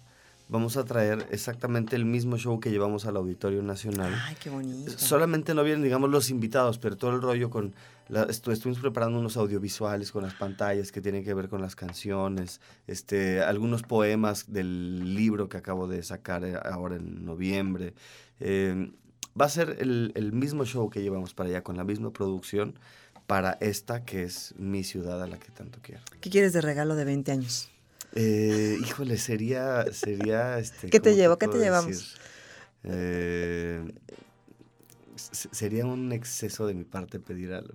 vamos 0.55 0.77
a 0.77 0.85
traer 0.85 1.27
exactamente 1.33 1.97
el 1.97 2.05
mismo 2.05 2.39
show 2.39 2.61
que 2.61 2.71
llevamos 2.71 3.07
al 3.07 3.17
Auditorio 3.17 3.61
Nacional. 3.63 4.15
Ay, 4.25 4.37
qué 4.41 4.51
bonito. 4.51 4.93
Solamente 4.97 5.53
no 5.53 5.65
vienen, 5.65 5.83
digamos, 5.83 6.09
los 6.11 6.31
invitados, 6.31 6.79
pero 6.79 6.97
todo 6.97 7.11
el 7.11 7.21
rollo 7.21 7.51
con... 7.51 7.75
La, 8.09 8.29
estu- 8.29 8.53
estuvimos 8.53 8.81
preparando 8.81 9.19
unos 9.19 9.37
audiovisuales 9.37 10.13
con 10.13 10.23
las 10.23 10.35
pantallas 10.35 10.93
que 10.93 11.01
tienen 11.01 11.25
que 11.25 11.35
ver 11.35 11.49
con 11.49 11.61
las 11.61 11.75
canciones, 11.75 12.61
este, 12.87 13.43
algunos 13.43 13.83
poemas 13.83 14.53
del 14.53 15.15
libro 15.15 15.49
que 15.49 15.57
acabo 15.57 15.89
de 15.89 16.03
sacar 16.03 16.45
eh, 16.45 16.55
ahora 16.63 16.97
en 16.97 17.25
noviembre. 17.25 17.95
Eh, 18.41 18.93
va 19.41 19.47
a 19.47 19.49
ser 19.49 19.79
el, 19.81 20.13
el 20.15 20.33
mismo 20.33 20.65
show 20.65 20.89
que 20.89 21.03
llevamos 21.03 21.35
para 21.35 21.49
allá, 21.49 21.63
con 21.65 21.77
la 21.77 21.85
misma 21.85 22.13
producción, 22.13 22.79
para 23.27 23.53
esta 23.61 24.05
que 24.05 24.23
es 24.23 24.55
mi 24.59 24.85
ciudad 24.85 25.21
a 25.23 25.27
la 25.27 25.39
que 25.39 25.51
tanto 25.51 25.79
quiero. 25.83 26.03
¿Qué 26.21 26.31
quieres 26.31 26.53
de 26.53 26.61
regalo 26.61 26.95
de 26.95 27.07
20 27.07 27.33
años? 27.33 27.71
Eh, 28.15 28.79
híjole, 28.81 29.19
sería, 29.19 29.85
sería, 29.93 30.59
este, 30.59 30.89
¿Qué 30.89 31.01
te 31.01 31.11
¿cómo 31.11 31.17
llevo? 31.17 31.37
¿Qué 31.39 31.49
te 31.49 31.59
llevamos? 31.59 32.17
Eh, 32.85 33.83
se- 35.17 35.49
sería 35.53 35.87
un 35.87 36.13
exceso 36.13 36.67
de 36.67 36.75
mi 36.75 36.85
parte 36.85 37.19
pedir 37.19 37.53
algo. 37.53 37.75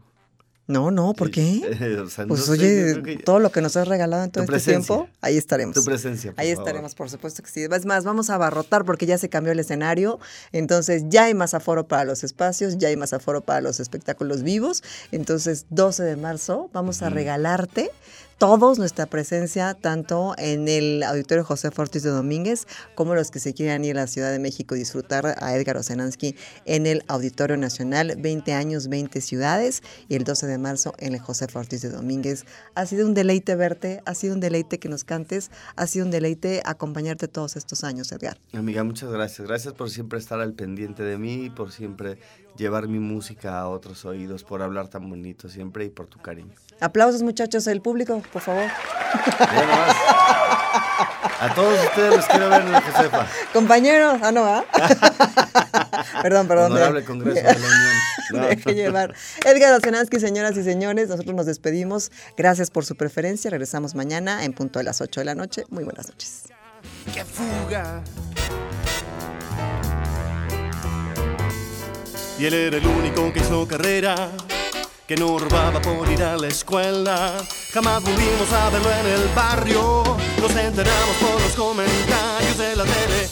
No, 0.67 0.91
no, 0.91 1.13
¿por 1.13 1.31
qué? 1.31 1.61
O 2.05 2.09
sea, 2.09 2.27
Pues 2.27 2.45
no 2.47 2.53
oye, 2.53 3.01
que- 3.03 3.17
todo 3.17 3.39
lo 3.39 3.51
que 3.51 3.59
nos 3.59 3.75
has 3.75 3.87
regalado 3.87 4.23
en 4.23 4.29
todo 4.31 4.45
Tu 4.45 4.53
este 4.55 4.69
tiempo, 4.71 5.09
ahí 5.19 5.35
estaremos. 5.35 5.73
Tu 5.73 5.83
presencia, 5.83 6.31
por 6.31 6.39
Ahí 6.39 6.51
favor. 6.53 6.67
estaremos, 6.67 6.93
por 6.95 7.09
supuesto 7.09 7.41
que 7.41 7.49
sí. 7.49 7.63
Es 7.63 7.85
más, 7.87 8.03
vamos 8.03 8.29
a 8.29 8.35
abarrotar 8.35 8.85
porque 8.85 9.07
ya 9.07 9.17
se 9.17 9.29
cambió 9.29 9.51
el 9.51 9.59
escenario. 9.59 10.19
Entonces 10.51 11.05
ya 11.09 11.23
hay 11.23 11.33
más 11.33 11.55
aforo 11.55 11.87
para 11.87 12.05
los 12.05 12.23
espacios, 12.23 12.77
ya 12.77 12.89
hay 12.89 12.97
más 12.97 13.13
aforo 13.13 13.41
para 13.41 13.61
los 13.61 13.79
espectáculos 13.79 14.43
vivos. 14.43 14.83
Entonces, 15.11 15.65
12 15.71 16.03
de 16.03 16.15
marzo, 16.17 16.69
vamos 16.71 17.01
a 17.01 17.09
regalarte 17.09 17.89
todos 18.39 18.79
nuestra 18.79 19.05
presencia, 19.05 19.73
tanto 19.73 20.33
en 20.37 20.69
el 20.69 21.03
Auditorio 21.03 21.43
José 21.43 21.69
Ortiz 21.75 22.03
de 22.03 22.09
Domínguez, 22.09 22.67
como 22.95 23.13
los 23.13 23.31
que 23.31 23.39
se 23.39 23.53
quieran 23.53 23.83
ir 23.83 23.97
a 23.97 24.01
la 24.01 24.07
Ciudad 24.07 24.31
de 24.31 24.39
México 24.39 24.75
y 24.75 24.79
disfrutar 24.79 25.35
a 25.41 25.55
Edgar 25.55 25.75
Ocenansky 25.75 26.37
en 26.63 26.87
el 26.87 27.03
Auditorio 27.09 27.57
Nacional, 27.57 28.15
20 28.17 28.53
años, 28.53 28.87
20 28.87 29.19
ciudades, 29.19 29.83
y 30.07 30.15
el 30.15 30.23
12 30.23 30.47
de 30.47 30.57
marzo 30.57 30.93
en 30.99 31.15
el 31.15 31.19
José 31.19 31.47
Ortiz 31.53 31.81
de 31.81 31.89
Domínguez. 31.89 32.45
Ha 32.75 32.85
sido 32.85 33.05
un 33.05 33.13
deleite 33.13 33.55
verte, 33.55 34.01
ha 34.05 34.15
sido 34.15 34.35
un 34.35 34.39
deleite 34.39 34.79
que 34.79 34.87
nos 34.87 35.03
cantes, 35.03 35.51
ha 35.75 35.85
sido 35.85 36.05
un 36.05 36.11
deleite 36.11 36.61
acompañarte 36.63 37.27
todos 37.27 37.57
estos 37.57 37.83
años, 37.83 38.09
Edgar. 38.13 38.37
Amiga, 38.53 38.85
muchas 38.85 39.11
gracias. 39.11 39.45
Gracias 39.49 39.73
por 39.73 39.89
siempre 39.89 40.17
estar 40.17 40.39
al 40.39 40.53
pendiente 40.53 41.03
de 41.03 41.17
mí, 41.17 41.49
por 41.49 41.73
siempre 41.73 42.17
llevar 42.59 42.87
mi 42.87 42.99
música 42.99 43.57
a 43.59 43.67
otros 43.69 44.05
oídos, 44.05 44.43
por 44.43 44.61
hablar 44.61 44.89
tan 44.89 45.09
bonito 45.09 45.49
siempre 45.49 45.85
y 45.85 45.89
por 45.89 46.07
tu 46.07 46.19
cariño. 46.19 46.53
Aplausos 46.79 47.23
muchachos, 47.23 47.65
el 47.67 47.81
público, 47.81 48.21
por 48.31 48.41
favor. 48.41 48.65
Ya 49.39 49.65
nomás. 49.65 49.95
A 51.41 51.53
todos 51.55 51.79
ustedes 51.85 52.17
los 52.17 52.25
quiero 52.25 52.49
ver 52.49 52.61
en 52.61 52.71
la 52.73 52.81
Josefa. 52.81 53.25
Compañeros, 53.53 54.19
ah, 54.21 54.31
no, 54.31 54.43
¿ah? 54.45 54.65
perdón, 56.21 56.47
perdón. 56.47 56.73
Honorable 56.73 56.99
me- 56.99 57.05
Congreso 57.05 57.35
de 57.41 57.43
la 57.43 57.51
Unión. 57.51 57.93
No. 58.31 58.47
Llevar. 58.73 59.15
Edgar 59.43 59.73
Ocenansky, 59.73 60.19
señoras 60.19 60.55
y 60.55 60.63
señores, 60.63 61.09
nosotros 61.09 61.33
nos 61.35 61.47
despedimos. 61.47 62.11
Gracias 62.37 62.69
por 62.69 62.85
su 62.85 62.95
preferencia. 62.95 63.49
Regresamos 63.49 63.95
mañana 63.95 64.45
en 64.45 64.53
punto 64.53 64.77
de 64.77 64.85
las 64.85 65.01
8 65.01 65.21
de 65.21 65.25
la 65.25 65.33
noche. 65.33 65.63
Muy 65.69 65.83
buenas 65.83 66.07
noches. 66.07 66.43
¡Qué 67.11 67.25
fuga! 67.25 68.03
Y 72.39 72.45
él 72.45 72.53
era 72.53 72.77
el 72.77 72.87
único 72.87 73.33
que 73.33 73.41
hizo 73.41 73.67
carrera, 73.67 74.31
que 75.05 75.17
no 75.17 75.37
robaba 75.37 75.81
por 75.81 76.09
ir 76.09 76.23
a 76.23 76.37
la 76.37 76.47
escuela. 76.47 77.33
Jamás 77.73 78.01
volvimos 78.01 78.53
a 78.53 78.69
verlo 78.69 78.89
en 78.89 79.07
el 79.07 79.27
barrio, 79.35 80.03
nos 80.39 80.55
enteramos 80.55 81.15
por 81.19 81.41
los 81.41 81.51
comentarios 81.51 82.57
de 82.57 82.75
la 82.77 82.83
tele 82.85 83.29